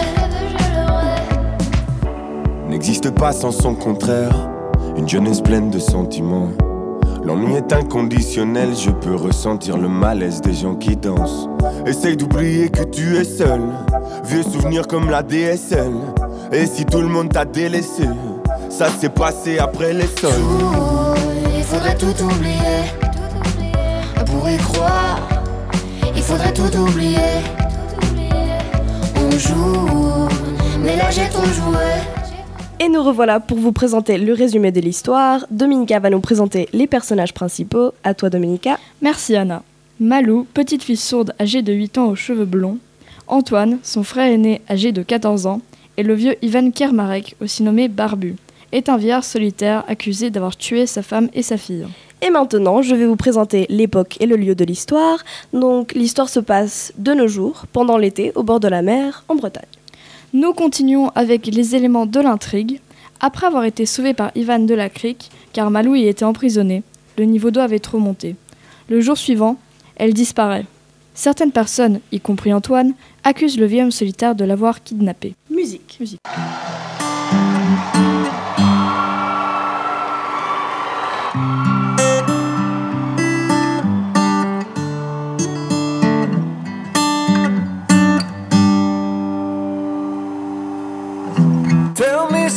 N'existe 2.68 3.10
pas 3.10 3.32
sans 3.32 3.52
son 3.52 3.74
contraire. 3.74 4.34
Une 4.96 5.08
jeunesse 5.08 5.40
pleine 5.40 5.70
de 5.70 5.78
sentiments. 5.78 6.50
L'ennui 7.24 7.54
est 7.54 7.72
inconditionnel, 7.72 8.70
je 8.76 8.90
peux 8.90 9.14
ressentir 9.14 9.76
le 9.76 9.88
malaise 9.88 10.40
des 10.40 10.54
gens 10.54 10.74
qui 10.74 10.96
dansent. 10.96 11.48
Essaye 11.86 12.16
d'oublier 12.16 12.68
que 12.70 12.84
tu 12.84 13.16
es 13.16 13.24
seul. 13.24 13.60
Vieux 14.24 14.42
souvenirs 14.42 14.86
comme 14.86 15.10
la 15.10 15.22
DSL. 15.22 15.92
Et 16.52 16.66
si 16.66 16.84
tout 16.84 17.00
le 17.00 17.08
monde 17.08 17.30
t'a 17.30 17.44
délaissé, 17.44 18.08
ça 18.70 18.88
s'est 18.88 19.08
passé 19.08 19.58
après 19.58 19.92
les 19.92 20.06
sols. 20.06 20.32
Il 21.56 21.64
faudrait 21.64 21.96
tout 21.96 22.24
oublier. 22.24 22.92
On 24.20 24.24
pourrait 24.24 24.56
croire. 24.56 25.18
Il 26.16 26.22
faudrait 26.22 26.52
tout 26.52 26.74
oublier. 26.76 27.42
Mais 30.82 30.96
là 30.96 31.10
j'ai. 31.10 31.22
Et 32.80 32.88
nous 32.88 33.02
revoilà 33.02 33.38
pour 33.38 33.58
vous 33.58 33.70
présenter 33.70 34.18
le 34.18 34.32
résumé 34.32 34.72
de 34.72 34.80
l'histoire. 34.80 35.46
Dominica 35.50 36.00
va 36.00 36.10
nous 36.10 36.20
présenter 36.20 36.68
les 36.72 36.88
personnages 36.88 37.34
principaux. 37.34 37.92
À 38.02 38.14
toi, 38.14 38.30
Dominica. 38.30 38.78
Merci, 39.00 39.36
Anna. 39.36 39.62
Malou, 40.00 40.46
petite 40.54 40.82
fille 40.82 40.96
sourde 40.96 41.34
âgée 41.40 41.62
de 41.62 41.72
8 41.72 41.98
ans 41.98 42.06
aux 42.06 42.16
cheveux 42.16 42.46
blonds. 42.46 42.78
Antoine, 43.28 43.78
son 43.84 44.02
frère 44.02 44.32
aîné 44.32 44.60
âgé 44.70 44.90
de 44.90 45.02
14 45.02 45.46
ans. 45.46 45.60
Et 45.96 46.02
le 46.02 46.14
vieux 46.14 46.36
Ivan 46.42 46.70
Kermarek, 46.72 47.36
aussi 47.40 47.62
nommé 47.62 47.86
Barbu, 47.86 48.36
est 48.72 48.88
un 48.88 48.96
vieillard 48.96 49.24
solitaire 49.24 49.84
accusé 49.86 50.30
d'avoir 50.30 50.56
tué 50.56 50.86
sa 50.86 51.02
femme 51.02 51.28
et 51.32 51.42
sa 51.42 51.56
fille. 51.56 51.86
Et 52.20 52.30
maintenant, 52.30 52.82
je 52.82 52.94
vais 52.94 53.06
vous 53.06 53.16
présenter 53.16 53.66
l'époque 53.68 54.16
et 54.20 54.26
le 54.26 54.36
lieu 54.36 54.54
de 54.54 54.64
l'histoire. 54.64 55.24
Donc, 55.52 55.92
l'histoire 55.94 56.28
se 56.28 56.40
passe 56.40 56.92
de 56.98 57.14
nos 57.14 57.28
jours, 57.28 57.66
pendant 57.72 57.96
l'été, 57.96 58.32
au 58.34 58.42
bord 58.42 58.58
de 58.58 58.68
la 58.68 58.82
mer, 58.82 59.24
en 59.28 59.36
Bretagne. 59.36 59.62
Nous 60.32 60.52
continuons 60.52 61.10
avec 61.14 61.46
les 61.46 61.76
éléments 61.76 62.06
de 62.06 62.20
l'intrigue. 62.20 62.80
Après 63.20 63.46
avoir 63.46 63.64
été 63.64 63.86
sauvé 63.86 64.14
par 64.14 64.30
Ivan 64.34 64.58
de 64.58 64.74
la 64.74 64.88
Crique, 64.88 65.30
car 65.52 65.70
Malou 65.70 65.94
y 65.94 66.06
était 66.06 66.24
emprisonnée, 66.24 66.82
le 67.16 67.24
niveau 67.24 67.50
d'eau 67.50 67.60
avait 67.60 67.78
trop 67.78 67.98
monté. 67.98 68.36
Le 68.88 69.00
jour 69.00 69.16
suivant, 69.16 69.56
elle 69.96 70.12
disparaît. 70.12 70.66
Certaines 71.14 71.52
personnes, 71.52 72.00
y 72.12 72.20
compris 72.20 72.52
Antoine, 72.52 72.94
accusent 73.24 73.58
le 73.58 73.66
vieil 73.66 73.82
homme 73.82 73.90
solitaire 73.90 74.34
de 74.34 74.44
l'avoir 74.44 74.82
kidnappé. 74.82 75.34
Musique. 75.50 75.96
Musique. 75.98 76.20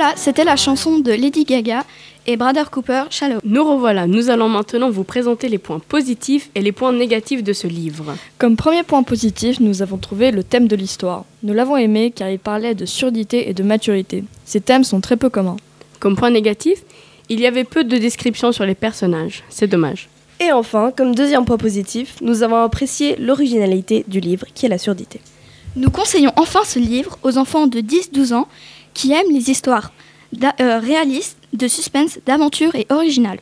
Voilà, 0.00 0.16
c'était 0.16 0.44
la 0.44 0.56
chanson 0.56 1.00
de 1.00 1.12
Lady 1.12 1.44
Gaga 1.44 1.84
et 2.26 2.38
Brother 2.38 2.70
Cooper, 2.70 3.02
Shallow. 3.10 3.38
Nous 3.44 3.62
revoilà, 3.62 4.06
nous 4.06 4.30
allons 4.30 4.48
maintenant 4.48 4.88
vous 4.88 5.04
présenter 5.04 5.50
les 5.50 5.58
points 5.58 5.78
positifs 5.78 6.48
et 6.54 6.62
les 6.62 6.72
points 6.72 6.94
négatifs 6.94 7.44
de 7.44 7.52
ce 7.52 7.66
livre. 7.66 8.16
Comme 8.38 8.56
premier 8.56 8.82
point 8.82 9.02
positif, 9.02 9.60
nous 9.60 9.82
avons 9.82 9.98
trouvé 9.98 10.30
le 10.30 10.42
thème 10.42 10.68
de 10.68 10.74
l'histoire. 10.74 11.26
Nous 11.42 11.52
l'avons 11.52 11.76
aimé 11.76 12.14
car 12.16 12.30
il 12.30 12.38
parlait 12.38 12.74
de 12.74 12.86
surdité 12.86 13.50
et 13.50 13.52
de 13.52 13.62
maturité. 13.62 14.24
Ces 14.46 14.62
thèmes 14.62 14.84
sont 14.84 15.02
très 15.02 15.18
peu 15.18 15.28
communs. 15.28 15.58
Comme 15.98 16.16
point 16.16 16.30
négatif, 16.30 16.82
il 17.28 17.38
y 17.38 17.46
avait 17.46 17.64
peu 17.64 17.84
de 17.84 17.98
descriptions 17.98 18.52
sur 18.52 18.64
les 18.64 18.74
personnages. 18.74 19.44
C'est 19.50 19.66
dommage. 19.66 20.08
Et 20.40 20.50
enfin, 20.50 20.94
comme 20.96 21.14
deuxième 21.14 21.44
point 21.44 21.58
positif, 21.58 22.16
nous 22.22 22.42
avons 22.42 22.56
apprécié 22.56 23.16
l'originalité 23.16 24.06
du 24.08 24.20
livre, 24.20 24.46
qui 24.54 24.64
est 24.64 24.70
la 24.70 24.78
surdité. 24.78 25.20
Nous 25.76 25.90
conseillons 25.90 26.32
enfin 26.36 26.60
ce 26.64 26.80
livre 26.80 27.18
aux 27.22 27.38
enfants 27.38 27.68
de 27.68 27.80
10-12 27.80 28.32
ans 28.34 28.48
qui 28.94 29.12
aiment 29.12 29.32
les 29.32 29.50
histoires 29.50 29.92
euh, 30.60 30.78
réalistes, 30.78 31.36
de 31.52 31.66
suspense, 31.66 32.18
d'aventure 32.26 32.74
et 32.74 32.86
originales. 32.90 33.40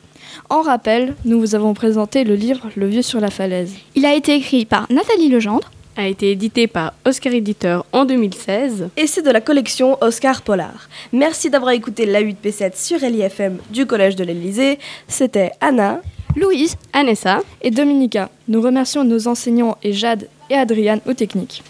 En 0.49 0.61
rappel, 0.61 1.15
nous 1.25 1.39
vous 1.39 1.55
avons 1.55 1.73
présenté 1.73 2.23
le 2.23 2.35
livre 2.35 2.69
Le 2.75 2.87
vieux 2.87 3.01
sur 3.01 3.19
la 3.19 3.29
falaise. 3.29 3.73
Il 3.95 4.05
a 4.05 4.15
été 4.15 4.35
écrit 4.35 4.65
par 4.65 4.91
Nathalie 4.91 5.29
Legendre, 5.29 5.69
A 5.95 6.07
été 6.07 6.31
édité 6.31 6.65
par 6.67 6.93
Oscar 7.05 7.33
Éditeur 7.33 7.85
en 7.91 8.05
2016. 8.05 8.89
Et 8.97 9.05
c'est 9.05 9.21
de 9.21 9.29
la 9.29 9.41
collection 9.41 9.97
Oscar 10.01 10.41
Polar. 10.41 10.89
Merci 11.13 11.49
d'avoir 11.49 11.71
écouté 11.71 12.05
la 12.05 12.23
8P7 12.23 12.71
sur 12.75 12.99
LIFM 12.99 13.57
du 13.69 13.85
Collège 13.85 14.15
de 14.15 14.23
l'Élysée. 14.23 14.79
C'était 15.07 15.51
Anna, 15.61 16.01
Louise, 16.35 16.75
Anessa 16.93 17.41
et 17.61 17.71
Dominica. 17.71 18.29
Nous 18.47 18.61
remercions 18.61 19.03
nos 19.03 19.27
enseignants 19.27 19.77
et 19.83 19.93
Jade 19.93 20.27
et 20.49 20.55
Adriane 20.55 21.01
aux 21.07 21.13
techniques. 21.13 21.63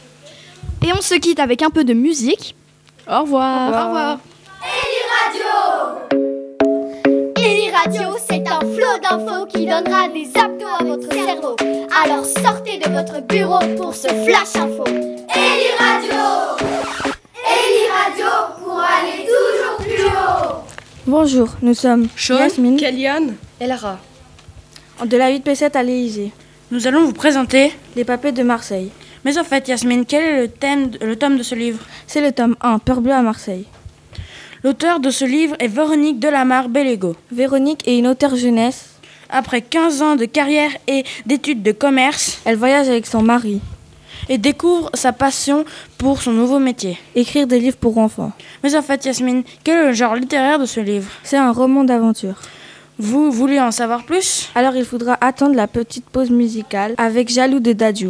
Et 0.85 0.93
on 0.93 1.01
se 1.01 1.15
quitte 1.15 1.39
avec 1.39 1.61
un 1.61 1.69
peu 1.69 1.83
de 1.83 1.93
musique. 1.93 2.55
Au 3.11 3.21
revoir. 3.21 3.69
Au 3.69 3.87
revoir. 3.87 4.19
Eli 7.37 7.71
Radio, 7.71 8.15
c'est 8.29 8.47
un 8.47 8.59
flot 8.59 8.99
d'infos 9.01 9.45
qui 9.47 9.65
donnera 9.65 10.07
des 10.09 10.29
abdos 10.39 10.67
à 10.79 10.83
votre 10.83 11.11
cerveau. 11.11 11.55
Alors 12.03 12.23
sortez 12.23 12.77
de 12.77 12.87
votre 12.91 13.19
bureau 13.25 13.57
pour 13.77 13.95
ce 13.95 14.09
flash 14.09 14.55
info. 14.55 14.83
Eli 14.85 15.71
Radio 15.79 16.59
Eli 17.33 17.87
Radio 17.89 18.27
pour 18.63 18.79
aller 18.79 19.25
toujours 19.25 19.77
plus 19.77 20.05
haut. 20.05 20.63
Bonjour, 21.07 21.47
nous 21.63 21.73
sommes 21.73 22.07
Yasmine 22.29 22.77
Kellyanne 22.77 23.35
et 23.59 23.65
Lara. 23.65 23.97
de 25.03 25.17
la 25.17 25.31
8P7 25.31 25.75
à 25.75 25.81
l'Élysée. 25.81 26.31
Nous 26.69 26.85
allons 26.85 27.05
vous 27.05 27.13
présenter 27.13 27.73
Les 27.95 28.03
papiers 28.03 28.33
de 28.33 28.43
Marseille. 28.43 28.91
Mais 29.25 29.37
en 29.37 29.43
fait, 29.43 29.67
Yasmine, 29.67 30.05
quel 30.05 30.23
est 30.23 30.41
le 30.41 30.47
thème, 30.47 30.91
le 31.01 31.15
tome 31.15 31.37
de 31.37 31.43
ce 31.43 31.55
livre? 31.55 31.79
C'est 32.07 32.21
le 32.21 32.31
tome 32.31 32.55
1, 32.61 32.79
Peur 32.79 33.01
bleue 33.01 33.13
à 33.13 33.21
Marseille. 33.21 33.65
L'auteur 34.63 34.99
de 34.99 35.09
ce 35.09 35.25
livre 35.25 35.55
est 35.59 35.67
Véronique 35.67 36.19
Delamare 36.19 36.69
Bellego. 36.69 37.15
Véronique 37.31 37.87
est 37.87 37.97
une 37.97 38.07
auteure 38.07 38.35
jeunesse. 38.35 38.89
Après 39.29 39.61
15 39.61 40.01
ans 40.01 40.15
de 40.15 40.25
carrière 40.25 40.71
et 40.87 41.03
d'études 41.25 41.61
de 41.63 41.71
commerce, 41.71 42.41
Elle 42.45 42.55
voyage 42.57 42.89
avec 42.89 43.05
son 43.05 43.21
mari. 43.21 43.61
et 44.27 44.37
découvre 44.37 44.89
sa 44.93 45.11
passion 45.11 45.65
pour 45.97 46.21
son 46.21 46.31
nouveau 46.31 46.59
métier. 46.59 46.97
Écrire 47.15 47.47
des 47.47 47.59
livres 47.59 47.77
pour 47.77 47.97
enfants. 47.97 48.31
Mais 48.63 48.75
en 48.75 48.81
fait, 48.81 49.05
Yasmine, 49.05 49.43
quel 49.63 49.77
est 49.77 49.87
le 49.87 49.93
genre 49.93 50.15
littéraire 50.15 50.59
de 50.59 50.65
ce 50.65 50.79
livre? 50.79 51.09
C'est 51.23 51.37
un 51.37 51.51
roman 51.51 51.83
d'aventure. 51.83 52.35
Vous 52.97 53.31
voulez 53.31 53.59
en 53.59 53.71
savoir 53.71 54.03
plus? 54.03 54.49
Alors 54.55 54.75
il 54.75 54.83
faudra 54.85 55.17
attendre 55.21 55.55
la 55.55 55.67
petite 55.67 56.05
pause 56.09 56.29
musicale 56.31 56.95
avec 56.97 57.29
Jaloux 57.29 57.59
de 57.61 57.71
Dadju. 57.71 58.09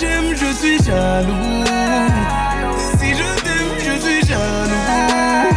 J'aime, 0.00 0.34
je 0.34 0.52
suis 0.54 0.78
jaloux. 0.84 1.64
Si 3.00 3.08
je 3.10 3.42
t'aime, 3.42 3.78
je 3.78 4.00
suis 4.00 4.26
jaloux. 4.26 5.48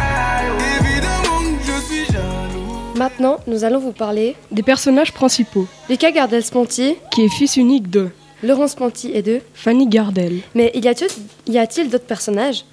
Évidemment 0.80 1.58
que 1.58 1.64
je 1.66 1.80
suis 1.86 2.04
jaloux. 2.06 2.96
Maintenant, 2.96 3.38
nous 3.46 3.64
allons 3.64 3.78
vous 3.80 3.92
parler 3.92 4.34
Des 4.50 4.62
personnages 4.62 5.12
principaux, 5.12 5.66
Lucas 5.88 6.10
Gardel-Sponti, 6.10 6.96
qui 7.12 7.22
est 7.24 7.28
fils 7.28 7.56
unique 7.56 7.90
de 7.90 8.08
Laurence 8.42 8.72
Sponti 8.72 9.10
et 9.14 9.22
de 9.22 9.40
Fanny 9.54 9.86
Gardel. 9.86 10.40
Mais 10.54 10.70
il 10.74 10.84
y 10.84 10.88
a-t-il 10.88 11.52
y 11.54 11.58
a-t-il 11.58 11.88
d'autres 11.90 12.06
personnages? 12.06 12.64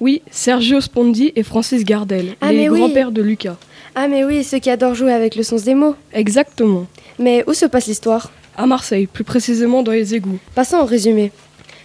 Oui, 0.00 0.22
Sergio 0.30 0.80
Spondi 0.80 1.32
et 1.36 1.42
Francis 1.42 1.84
Gardel, 1.84 2.34
Ah, 2.40 2.52
les 2.52 2.68
oui. 2.70 2.78
grands-pères 2.80 3.10
de 3.12 3.20
Lucas. 3.22 3.56
Ah 3.94 4.08
mais 4.08 4.24
oui, 4.24 4.44
ceux 4.44 4.58
qui 4.58 4.70
adorent 4.70 4.94
jouer 4.94 5.12
avec 5.12 5.34
le 5.36 5.42
sens 5.42 5.64
des 5.64 5.74
mots. 5.74 5.94
Exactement. 6.12 6.86
Mais 7.18 7.44
où 7.46 7.52
se 7.54 7.66
passe 7.66 7.86
l'histoire? 7.86 8.30
À 8.60 8.66
Marseille, 8.66 9.06
plus 9.06 9.24
précisément 9.24 9.82
dans 9.82 9.92
les 9.92 10.14
égouts. 10.14 10.38
Passons 10.54 10.76
au 10.76 10.84
résumé. 10.84 11.32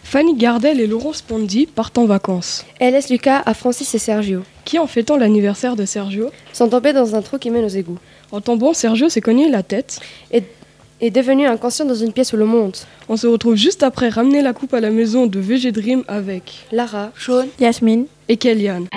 Fanny 0.03 0.35
Gardel 0.35 0.81
et 0.81 0.87
Laurent 0.87 1.13
Spondi 1.13 1.67
partent 1.67 1.97
en 1.97 2.03
vacances. 2.03 2.65
Elle 2.81 2.95
laisse 2.95 3.09
Lucas 3.09 3.41
à 3.45 3.53
Francis 3.53 3.95
et 3.95 3.97
Sergio. 3.97 4.41
Qui, 4.65 4.77
en 4.77 4.85
fêtant 4.85 5.15
l'anniversaire 5.15 5.77
de 5.77 5.85
Sergio, 5.85 6.31
Sont 6.51 6.67
tombés 6.67 6.91
dans 6.91 7.15
un 7.15 7.21
trou 7.21 7.37
qui 7.37 7.49
mène 7.49 7.63
aux 7.63 7.69
égouts. 7.69 7.97
en 8.33 8.41
tombant, 8.41 8.73
Sergio 8.73 9.07
s'est 9.07 9.21
cogné 9.21 9.47
la 9.47 9.63
tête. 9.63 10.01
Et 10.33 10.43
est 10.99 11.11
devenu 11.11 11.47
inconscient 11.47 11.85
dans 11.85 11.95
une 11.95 12.11
pièce 12.11 12.33
où 12.33 12.37
l'on 12.37 12.45
monte. 12.45 12.87
On 13.07 13.15
se 13.15 13.27
retrouve 13.27 13.55
juste 13.55 13.81
après 13.81 14.09
ramener 14.09 14.41
la 14.41 14.51
coupe 14.51 14.73
à 14.73 14.81
la 14.81 14.89
maison 14.89 15.27
de 15.27 15.39
VG 15.39 15.71
Dream 15.71 16.03
avec 16.09 16.65
Lara, 16.73 17.13
Sean, 17.17 17.45
Yasmine 17.57 18.07
et 18.27 18.35
Kellyanne. 18.35 18.87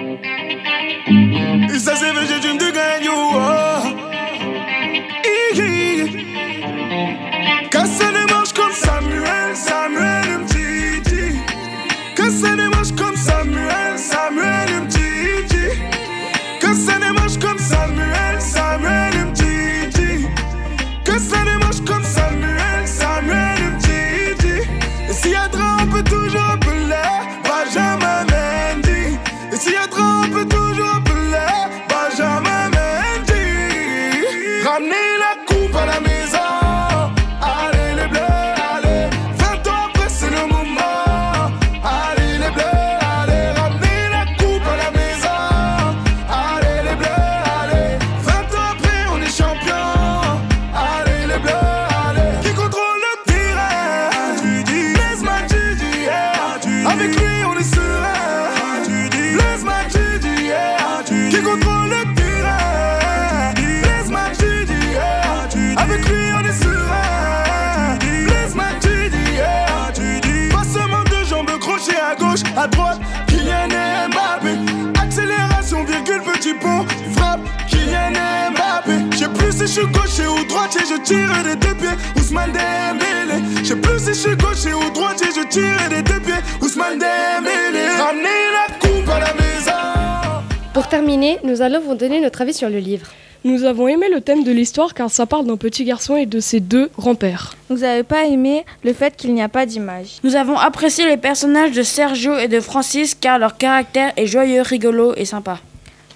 Nous 91.42 91.62
allons 91.62 91.80
vous 91.80 91.96
donner 91.96 92.20
notre 92.20 92.42
avis 92.42 92.54
sur 92.54 92.70
le 92.70 92.78
livre. 92.78 93.08
Nous 93.42 93.64
avons 93.64 93.88
aimé 93.88 94.06
le 94.12 94.20
thème 94.20 94.44
de 94.44 94.52
l'histoire 94.52 94.94
car 94.94 95.10
ça 95.10 95.26
parle 95.26 95.46
d'un 95.46 95.56
petit 95.56 95.84
garçon 95.84 96.14
et 96.14 96.26
de 96.26 96.38
ses 96.38 96.60
deux 96.60 96.90
grands-pères. 96.96 97.54
Vous 97.68 97.78
n'avez 97.78 98.04
pas 98.04 98.26
aimé 98.26 98.64
le 98.84 98.92
fait 98.92 99.16
qu'il 99.16 99.34
n'y 99.34 99.42
a 99.42 99.48
pas 99.48 99.66
d'image. 99.66 100.18
Nous 100.22 100.36
avons 100.36 100.56
apprécié 100.56 101.08
les 101.08 101.16
personnages 101.16 101.72
de 101.72 101.82
Sergio 101.82 102.36
et 102.36 102.46
de 102.46 102.60
Francis 102.60 103.16
car 103.16 103.40
leur 103.40 103.56
caractère 103.56 104.12
est 104.16 104.26
joyeux, 104.26 104.62
rigolo 104.62 105.12
et 105.16 105.24
sympa. 105.24 105.58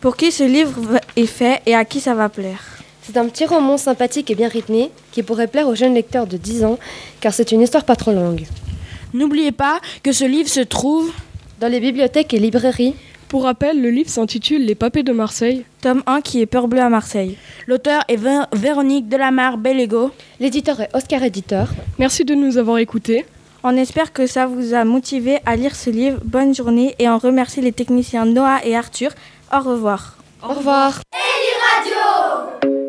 Pour 0.00 0.16
qui 0.16 0.30
ce 0.30 0.44
livre 0.44 1.00
est 1.16 1.26
fait 1.26 1.62
et 1.66 1.74
à 1.74 1.84
qui 1.84 1.98
ça 1.98 2.14
va 2.14 2.28
plaire 2.28 2.62
C'est 3.02 3.16
un 3.16 3.26
petit 3.26 3.46
roman 3.46 3.78
sympathique 3.78 4.30
et 4.30 4.36
bien 4.36 4.48
rythmé 4.48 4.92
qui 5.10 5.24
pourrait 5.24 5.48
plaire 5.48 5.66
aux 5.66 5.74
jeunes 5.74 5.94
lecteurs 5.94 6.28
de 6.28 6.36
10 6.36 6.64
ans 6.64 6.78
car 7.20 7.34
c'est 7.34 7.50
une 7.50 7.62
histoire 7.62 7.84
pas 7.84 7.96
trop 7.96 8.12
longue. 8.12 8.44
N'oubliez 9.14 9.52
pas 9.52 9.80
que 10.04 10.12
ce 10.12 10.24
livre 10.24 10.48
se 10.48 10.60
trouve 10.60 11.12
dans 11.60 11.68
les 11.68 11.80
bibliothèques 11.80 12.34
et 12.34 12.38
librairies. 12.38 12.94
Pour 13.32 13.44
rappel, 13.44 13.80
le 13.80 13.88
livre 13.88 14.10
s'intitule 14.10 14.66
Les 14.66 14.74
Papés 14.74 15.02
de 15.02 15.12
Marseille. 15.12 15.64
Tome 15.80 16.02
1 16.06 16.20
qui 16.20 16.42
est 16.42 16.46
Peur 16.46 16.68
Bleu 16.68 16.82
à 16.82 16.90
Marseille. 16.90 17.38
L'auteur 17.66 18.02
est 18.08 18.16
Ver- 18.16 18.46
Véronique 18.52 19.08
Delamare 19.08 19.56
Bellego. 19.56 20.10
L'éditeur 20.38 20.78
est 20.82 20.90
Oscar 20.94 21.22
Éditeur. 21.22 21.68
Merci 21.98 22.26
de 22.26 22.34
nous 22.34 22.58
avoir 22.58 22.76
écoutés. 22.76 23.24
On 23.64 23.74
espère 23.74 24.12
que 24.12 24.26
ça 24.26 24.44
vous 24.44 24.74
a 24.74 24.84
motivé 24.84 25.38
à 25.46 25.56
lire 25.56 25.74
ce 25.74 25.88
livre. 25.88 26.18
Bonne 26.22 26.54
journée 26.54 26.94
et 26.98 27.08
on 27.08 27.16
remercie 27.16 27.62
les 27.62 27.72
techniciens 27.72 28.26
Noah 28.26 28.58
et 28.66 28.76
Arthur. 28.76 29.12
Au 29.50 29.60
revoir. 29.60 30.18
Au 30.42 30.48
revoir. 30.52 31.00
Eli 31.14 31.88
Radio, 32.68 32.81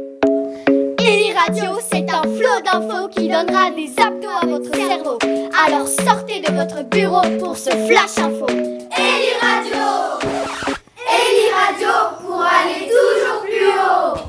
c'est 1.89 2.09
un 2.09 2.21
flot 2.21 2.61
d'infos 2.63 3.09
qui 3.09 3.27
donnera 3.27 3.69
des 3.71 3.91
abdos 4.01 4.29
à 4.41 4.45
votre 4.45 4.73
cerveau. 4.73 5.17
Alors 5.65 5.87
sortez 5.87 6.39
de 6.39 6.51
votre 6.53 6.83
bureau 6.83 7.21
pour 7.39 7.57
ce 7.57 7.69
flash 7.69 8.17
info. 8.17 8.47
Eli 8.47 9.33
Radio 9.41 10.29
Eli 11.05 11.49
Radio 11.53 11.87
pour 12.21 12.41
aller 12.41 12.87
toujours 12.87 13.41
plus 13.41 13.67
haut. 13.67 14.19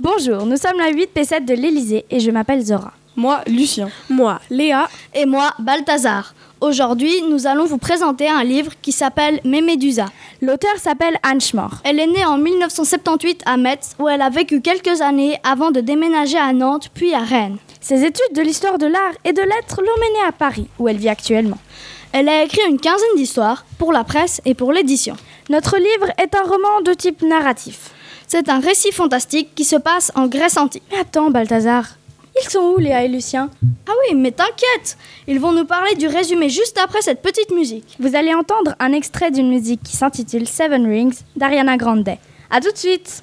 Bonjour, 0.00 0.44
nous 0.46 0.56
sommes 0.56 0.78
la 0.78 0.90
8 0.90 1.10
P7 1.14 1.44
de 1.44 1.54
l'Elysée 1.54 2.04
et 2.10 2.20
je 2.20 2.30
m'appelle 2.30 2.64
Zora. 2.64 2.92
Moi, 3.14 3.40
Lucien. 3.46 3.88
Moi, 4.10 4.40
Léa. 4.50 4.88
Et 5.14 5.24
moi, 5.24 5.52
Balthazar. 5.58 6.34
Aujourd'hui, 6.62 7.22
nous 7.28 7.46
allons 7.46 7.66
vous 7.66 7.76
présenter 7.76 8.30
un 8.30 8.42
livre 8.42 8.72
qui 8.80 8.90
s'appelle 8.90 9.40
Mémédusa. 9.44 10.06
L'auteur 10.40 10.78
s'appelle 10.78 11.18
Anne 11.22 11.40
Schmor. 11.40 11.82
Elle 11.84 12.00
est 12.00 12.06
née 12.06 12.24
en 12.24 12.38
1978 12.38 13.42
à 13.44 13.58
Metz, 13.58 13.94
où 13.98 14.08
elle 14.08 14.22
a 14.22 14.30
vécu 14.30 14.62
quelques 14.62 15.02
années 15.02 15.38
avant 15.44 15.70
de 15.70 15.80
déménager 15.80 16.38
à 16.38 16.54
Nantes, 16.54 16.88
puis 16.94 17.12
à 17.12 17.18
Rennes. 17.18 17.58
Ses 17.82 18.04
études 18.04 18.34
de 18.34 18.40
l'histoire 18.40 18.78
de 18.78 18.86
l'art 18.86 19.12
et 19.26 19.34
de 19.34 19.42
lettres 19.42 19.82
l'ont 19.82 20.00
menée 20.00 20.26
à 20.26 20.32
Paris, 20.32 20.66
où 20.78 20.88
elle 20.88 20.96
vit 20.96 21.10
actuellement. 21.10 21.58
Elle 22.12 22.30
a 22.30 22.42
écrit 22.42 22.62
une 22.66 22.80
quinzaine 22.80 23.16
d'histoires 23.16 23.66
pour 23.76 23.92
la 23.92 24.04
presse 24.04 24.40
et 24.46 24.54
pour 24.54 24.72
l'édition. 24.72 25.14
Notre 25.50 25.76
livre 25.76 26.10
est 26.16 26.34
un 26.34 26.42
roman 26.42 26.80
de 26.82 26.94
type 26.94 27.20
narratif. 27.20 27.90
C'est 28.26 28.48
un 28.48 28.60
récit 28.60 28.92
fantastique 28.92 29.54
qui 29.54 29.64
se 29.64 29.76
passe 29.76 30.10
en 30.14 30.26
Grèce 30.26 30.56
antique. 30.56 30.82
Mais 30.90 31.00
attends, 31.00 31.30
Balthazar, 31.30 31.84
ils 32.42 32.48
sont 32.50 32.74
où 32.74 32.78
Léa 32.78 33.04
et 33.04 33.08
Lucien? 33.08 33.50
Ah 33.88 33.92
oui, 34.08 34.14
mais 34.14 34.32
t'inquiète 34.32 34.96
Ils 35.26 35.40
vont 35.40 35.52
nous 35.52 35.64
parler 35.64 35.94
du 35.94 36.06
résumé 36.06 36.48
juste 36.48 36.78
après 36.82 37.02
cette 37.02 37.22
petite 37.22 37.50
musique. 37.50 37.96
Vous 37.98 38.16
allez 38.16 38.34
entendre 38.34 38.74
un 38.78 38.92
extrait 38.92 39.30
d'une 39.30 39.48
musique 39.48 39.82
qui 39.82 39.96
s'intitule 39.96 40.46
Seven 40.46 40.86
Rings 40.86 41.20
d'Ariana 41.36 41.76
Grande. 41.76 42.08
A 42.50 42.60
tout 42.60 42.72
de 42.72 42.76
suite 42.76 43.22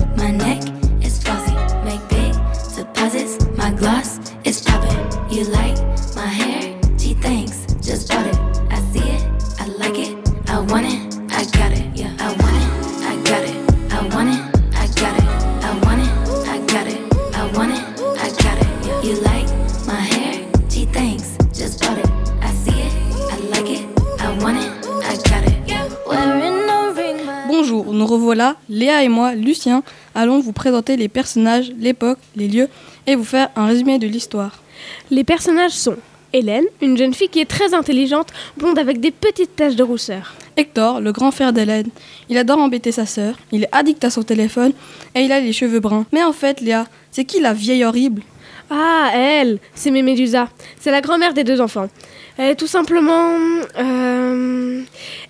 Lost, 3.81 4.35
it's 4.43 4.61
poppin'. 4.61 5.33
You 5.33 5.45
like 5.45 5.75
my 6.15 6.27
hair? 6.27 6.79
She 6.99 7.15
thinks, 7.15 7.65
just 7.81 8.09
bought 8.09 8.27
it. 8.27 8.50
Nous 28.01 28.07
revoilà, 28.07 28.55
Léa 28.67 29.03
et 29.03 29.09
moi, 29.09 29.35
Lucien, 29.35 29.83
allons 30.15 30.39
vous 30.39 30.53
présenter 30.53 30.97
les 30.97 31.07
personnages, 31.07 31.71
l'époque, 31.77 32.17
les 32.35 32.47
lieux 32.47 32.67
et 33.05 33.15
vous 33.15 33.23
faire 33.23 33.49
un 33.55 33.67
résumé 33.67 33.99
de 33.99 34.07
l'histoire. 34.07 34.63
Les 35.11 35.23
personnages 35.23 35.73
sont 35.73 35.97
Hélène, 36.33 36.65
une 36.81 36.97
jeune 36.97 37.13
fille 37.13 37.29
qui 37.29 37.41
est 37.41 37.45
très 37.45 37.75
intelligente, 37.75 38.29
blonde 38.57 38.79
avec 38.79 38.99
des 39.01 39.11
petites 39.11 39.55
taches 39.55 39.75
de 39.75 39.83
rousseur. 39.83 40.33
Hector, 40.57 40.99
le 40.99 41.11
grand 41.11 41.29
frère 41.29 41.53
d'Hélène, 41.53 41.89
il 42.27 42.37
adore 42.37 42.57
embêter 42.57 42.91
sa 42.91 43.05
sœur, 43.05 43.35
il 43.51 43.65
est 43.65 43.69
addict 43.71 44.03
à 44.03 44.09
son 44.09 44.23
téléphone 44.23 44.73
et 45.13 45.21
il 45.21 45.31
a 45.31 45.39
les 45.39 45.53
cheveux 45.53 45.79
bruns. 45.79 46.07
Mais 46.11 46.23
en 46.23 46.33
fait, 46.33 46.59
Léa, 46.59 46.87
c'est 47.11 47.25
qui 47.25 47.39
la 47.39 47.53
vieille 47.53 47.85
horrible? 47.85 48.23
Ah, 48.73 49.11
elle, 49.13 49.59
c'est 49.75 49.91
Mémédusa. 49.91 50.47
C'est 50.79 50.91
la 50.91 51.01
grand-mère 51.01 51.33
des 51.33 51.43
deux 51.43 51.59
enfants. 51.59 51.89
Elle 52.37 52.51
est 52.51 52.55
tout 52.55 52.67
simplement 52.67 53.27
euh, 53.77 54.81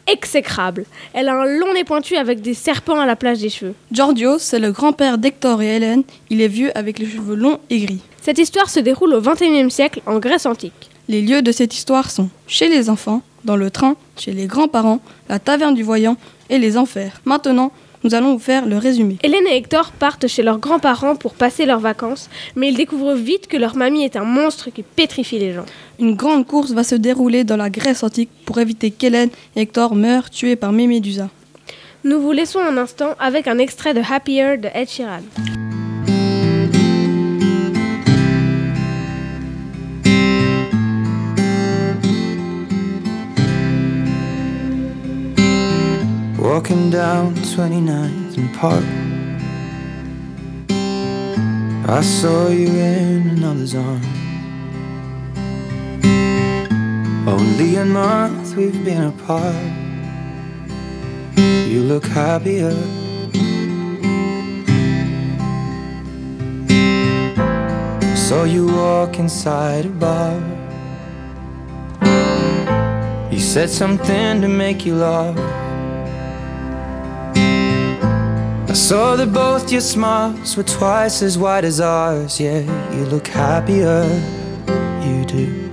exécrable. 0.05 0.85
Elle 1.13 1.27
a 1.27 1.33
un 1.33 1.45
long 1.45 1.73
nez 1.73 1.83
pointu 1.83 2.17
avec 2.17 2.41
des 2.41 2.53
serpents 2.53 2.99
à 2.99 3.07
la 3.07 3.15
place 3.15 3.39
des 3.39 3.49
cheveux. 3.49 3.73
Giorgio, 3.91 4.37
c'est 4.37 4.59
le 4.59 4.71
grand-père 4.71 5.17
d'Hector 5.17 5.59
et 5.63 5.77
Hélène, 5.77 6.03
il 6.29 6.39
est 6.39 6.47
vieux 6.47 6.71
avec 6.77 6.99
les 6.99 7.07
cheveux 7.07 7.33
longs 7.33 7.59
et 7.71 7.79
gris. 7.79 8.01
Cette 8.21 8.37
histoire 8.37 8.69
se 8.69 8.79
déroule 8.79 9.15
au 9.15 9.21
XXIe 9.21 9.71
siècle 9.71 10.01
en 10.05 10.19
Grèce 10.19 10.45
antique. 10.45 10.91
Les 11.07 11.23
lieux 11.23 11.41
de 11.41 11.51
cette 11.51 11.73
histoire 11.73 12.11
sont 12.11 12.29
chez 12.45 12.69
les 12.69 12.91
enfants, 12.91 13.23
dans 13.43 13.55
le 13.55 13.71
train, 13.71 13.95
chez 14.17 14.33
les 14.33 14.45
grands-parents, 14.45 14.99
la 15.29 15.39
taverne 15.39 15.73
du 15.73 15.81
voyant 15.81 16.15
et 16.51 16.59
les 16.59 16.77
enfers. 16.77 17.19
Maintenant, 17.25 17.71
nous 18.03 18.15
allons 18.15 18.33
vous 18.33 18.39
faire 18.39 18.65
le 18.65 18.77
résumé. 18.77 19.17
Hélène 19.23 19.47
et 19.47 19.55
Hector 19.55 19.91
partent 19.91 20.27
chez 20.27 20.43
leurs 20.43 20.59
grands-parents 20.59 21.15
pour 21.15 21.33
passer 21.33 21.65
leurs 21.65 21.79
vacances, 21.79 22.29
mais 22.55 22.69
ils 22.69 22.77
découvrent 22.77 23.13
vite 23.13 23.47
que 23.47 23.57
leur 23.57 23.75
mamie 23.75 24.03
est 24.03 24.15
un 24.15 24.23
monstre 24.23 24.69
qui 24.69 24.83
pétrifie 24.83 25.39
les 25.39 25.53
gens. 25.53 25.65
Une 25.99 26.15
grande 26.15 26.47
course 26.47 26.71
va 26.71 26.83
se 26.83 26.95
dérouler 26.95 27.43
dans 27.43 27.57
la 27.57 27.69
Grèce 27.69 28.03
antique 28.03 28.29
pour 28.45 28.59
éviter 28.59 28.91
qu'Hélène 28.91 29.29
et 29.55 29.61
Hector 29.61 29.95
meurent 29.95 30.29
tués 30.29 30.55
par 30.55 30.71
Mémédusa. 30.71 31.29
Nous 32.03 32.19
vous 32.19 32.31
laissons 32.31 32.59
un 32.59 32.77
instant 32.77 33.13
avec 33.19 33.47
un 33.47 33.59
extrait 33.59 33.93
de 33.93 34.01
Happier 34.01 34.57
de 34.57 34.69
Ed 34.73 34.89
Sheeran. 34.89 35.21
Walking 46.53 46.89
down 46.89 47.33
29th 47.35 48.35
and 48.35 48.53
Park. 48.55 48.83
I 51.89 52.01
saw 52.01 52.49
you 52.49 52.67
in 52.67 53.29
another's 53.29 53.73
arms. 53.73 54.05
Only 57.25 57.77
a 57.77 57.85
month 57.85 58.57
we've 58.57 58.83
been 58.83 59.03
apart. 59.03 59.55
You 61.37 61.83
look 61.83 62.03
happier. 62.03 62.75
Saw 68.13 68.43
you 68.43 68.67
walk 68.67 69.19
inside 69.19 69.85
a 69.85 69.89
bar. 69.89 70.35
You 73.31 73.39
said 73.39 73.69
something 73.69 74.41
to 74.41 74.49
make 74.49 74.85
you 74.85 74.95
laugh. 74.95 75.70
I 78.71 78.73
saw 78.73 79.17
that 79.17 79.33
both 79.33 79.69
your 79.69 79.81
smiles 79.81 80.55
were 80.55 80.63
twice 80.63 81.21
as 81.21 81.37
wide 81.37 81.65
as 81.65 81.81
ours. 81.81 82.39
Yeah, 82.39 82.61
you 82.95 83.03
look 83.03 83.27
happier, 83.27 84.05
you 85.03 85.25
do. 85.25 85.70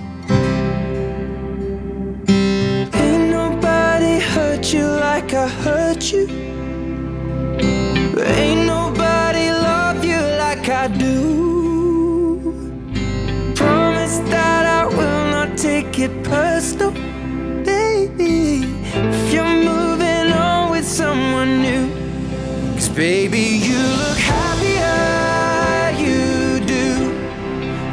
Baby, 22.99 23.63
you 23.69 23.79
look 24.03 24.19
happier, 24.19 25.95
you 26.03 26.59
do. 26.67 27.13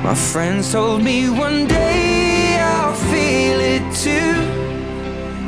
My 0.02 0.16
friends 0.16 0.72
told 0.72 1.04
me 1.04 1.30
one 1.30 1.68
day 1.68 2.58
I'll 2.60 2.96
feel 3.12 3.60
it 3.60 3.86
too. 3.94 4.34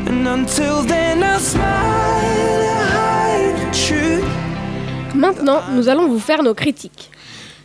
And 0.07 0.27
until 0.27 0.83
then, 0.83 1.23
I'll 1.23 1.39
smile 1.39 2.61
and 2.71 2.83
hide 2.97 3.55
the 3.61 3.69
truth. 3.85 4.29
Maintenant, 5.15 5.61
nous 5.71 5.89
allons 5.89 6.07
vous 6.07 6.19
faire 6.19 6.43
nos 6.43 6.53
critiques. 6.53 7.09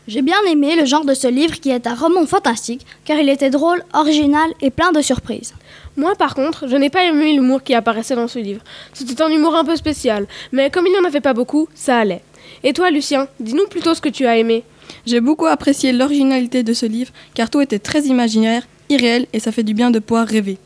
J'ai 0.09 0.23
bien 0.23 0.43
aimé 0.51 0.75
le 0.75 0.85
genre 0.85 1.05
de 1.05 1.15
ce 1.15 1.29
livre 1.29 1.61
qui 1.61 1.71
est 1.71 1.87
un 1.87 1.95
roman 1.95 2.27
fantastique, 2.27 2.85
car 3.05 3.19
il 3.19 3.29
était 3.29 3.51
drôle, 3.51 3.85
original 3.95 4.51
et 4.61 4.71
plein 4.71 4.91
de 4.91 5.01
surprises. 5.01 5.55
Moi, 5.97 6.17
par 6.17 6.35
contre, 6.35 6.67
je 6.67 6.75
n'ai 6.75 6.91
pas 6.91 7.05
aimé 7.05 7.33
l'humour 7.33 7.63
qui 7.63 7.73
apparaissait 7.73 8.17
dans 8.17 8.27
ce 8.27 8.41
livre. 8.41 8.63
C'était 8.93 9.23
un 9.23 9.29
humour 9.29 9.55
un 9.55 9.65
peu 9.65 9.77
spécial, 9.77 10.27
mais 10.51 10.71
comme 10.71 10.89
il 10.89 10.93
n'y 10.93 10.99
en 10.99 11.05
avait 11.05 11.21
pas 11.21 11.35
beaucoup, 11.35 11.69
ça 11.73 11.99
allait. 11.99 12.23
Et 12.65 12.73
toi, 12.73 12.91
Lucien, 12.91 13.29
dis-nous 13.39 13.69
plutôt 13.69 13.95
ce 13.95 14.01
que 14.01 14.09
tu 14.09 14.27
as 14.27 14.39
aimé. 14.39 14.65
J'ai 15.07 15.21
beaucoup 15.21 15.47
apprécié 15.47 15.93
l'originalité 15.93 16.65
de 16.65 16.73
ce 16.73 16.87
livre, 16.87 17.13
car 17.35 17.49
tout 17.49 17.61
était 17.61 17.79
très 17.79 18.03
imaginaire, 18.03 18.67
irréel, 18.89 19.29
et 19.33 19.39
ça 19.39 19.53
fait 19.53 19.63
du 19.63 19.73
bien 19.73 19.93
de 19.93 20.01
pouvoir 20.01 20.27
rêver. 20.27 20.59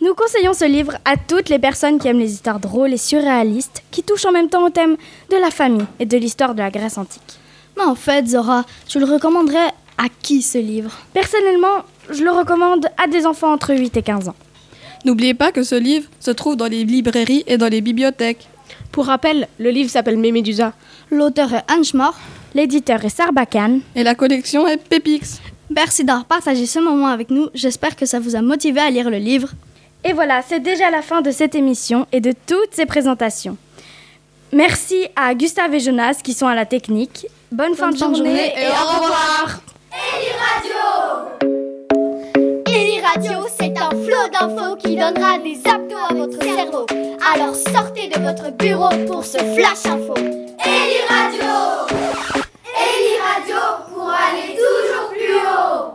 Nous 0.00 0.14
conseillons 0.14 0.54
ce 0.54 0.64
livre 0.64 0.94
à 1.04 1.16
toutes 1.16 1.50
les 1.50 1.60
personnes 1.60 2.00
qui 2.00 2.08
aiment 2.08 2.18
les 2.18 2.32
histoires 2.32 2.58
drôles 2.58 2.92
et 2.92 2.96
surréalistes, 2.96 3.84
qui 3.92 4.02
touchent 4.02 4.26
en 4.26 4.32
même 4.32 4.48
temps 4.48 4.66
au 4.66 4.70
thème 4.70 4.96
de 5.30 5.36
la 5.36 5.52
famille 5.52 5.86
et 6.00 6.06
de 6.06 6.18
l'histoire 6.18 6.54
de 6.56 6.62
la 6.62 6.72
Grèce 6.72 6.98
antique. 6.98 7.38
Mais 7.82 7.90
en 7.90 7.94
fait, 7.94 8.28
Zora, 8.28 8.64
tu 8.86 8.98
le 8.98 9.06
recommanderais 9.06 9.68
à 9.98 10.06
qui 10.22 10.42
ce 10.42 10.58
livre? 10.58 10.92
Personnellement, 11.12 11.84
je 12.10 12.22
le 12.22 12.30
recommande 12.30 12.86
à 13.02 13.06
des 13.06 13.26
enfants 13.26 13.52
entre 13.52 13.74
8 13.74 13.96
et 13.96 14.02
15 14.02 14.28
ans. 14.28 14.34
N'oubliez 15.04 15.34
pas 15.34 15.52
que 15.52 15.62
ce 15.62 15.74
livre 15.74 16.08
se 16.20 16.30
trouve 16.30 16.56
dans 16.56 16.66
les 16.66 16.84
librairies 16.84 17.44
et 17.46 17.58
dans 17.58 17.68
les 17.68 17.80
bibliothèques. 17.80 18.46
Pour 18.92 19.06
rappel, 19.06 19.48
le 19.58 19.70
livre 19.70 19.90
s'appelle 19.90 20.18
Mémédusa. 20.18 20.74
L'auteur 21.10 21.52
est 21.54 21.64
Hans 21.70 21.82
Schmor. 21.82 22.14
L'éditeur 22.54 23.04
est 23.04 23.08
Sarbacane. 23.08 23.80
Et 23.96 24.04
la 24.04 24.14
collection 24.14 24.66
est 24.68 24.76
Pépix. 24.76 25.40
Merci 25.70 26.04
d'avoir 26.04 26.26
partagé 26.26 26.66
ce 26.66 26.78
moment 26.78 27.08
avec 27.08 27.30
nous. 27.30 27.48
J'espère 27.54 27.96
que 27.96 28.06
ça 28.06 28.20
vous 28.20 28.36
a 28.36 28.42
motivé 28.42 28.80
à 28.80 28.90
lire 28.90 29.10
le 29.10 29.18
livre. 29.18 29.48
Et 30.04 30.12
voilà, 30.12 30.42
c'est 30.46 30.60
déjà 30.60 30.90
la 30.90 31.02
fin 31.02 31.20
de 31.20 31.30
cette 31.30 31.54
émission 31.54 32.06
et 32.12 32.20
de 32.20 32.32
toutes 32.46 32.72
ces 32.72 32.86
présentations. 32.86 33.56
Merci 34.52 35.06
à 35.16 35.34
Gustave 35.34 35.74
et 35.74 35.80
Jonas 35.80 36.20
qui 36.22 36.34
sont 36.34 36.46
à 36.46 36.54
la 36.54 36.66
technique. 36.66 37.26
Bonne, 37.52 37.74
fin, 37.74 37.90
de 37.90 37.98
journée, 37.98 38.54
et, 38.56 38.62
et, 38.62 38.68
au 38.68 39.02
revoir. 39.02 39.60
Eli 39.92 40.30
Radio 40.40 40.82
Eli 42.66 43.00
Radio, 43.02 43.46
c'est 43.60 43.76
un 43.78 43.90
flot 43.90 44.28
d'infos 44.32 44.76
qui 44.76 44.96
donnera 44.96 45.36
des 45.36 45.60
abdos 45.68 45.96
à 46.08 46.14
votre 46.14 46.42
cerveau. 46.42 46.86
Alors 47.34 47.54
sortez 47.54 48.08
de 48.08 48.18
votre 48.20 48.50
bureau 48.52 48.88
pour 49.06 49.22
ce 49.22 49.36
flash 49.36 49.84
info. 49.84 50.14
Eli 50.16 51.02
Radio 51.10 51.52
Eli 52.74 53.18
Radio 53.20 53.60
pour 53.92 54.08
aller 54.08 54.56
toujours 54.56 55.10
plus 55.10 55.36
haut. 55.36 55.90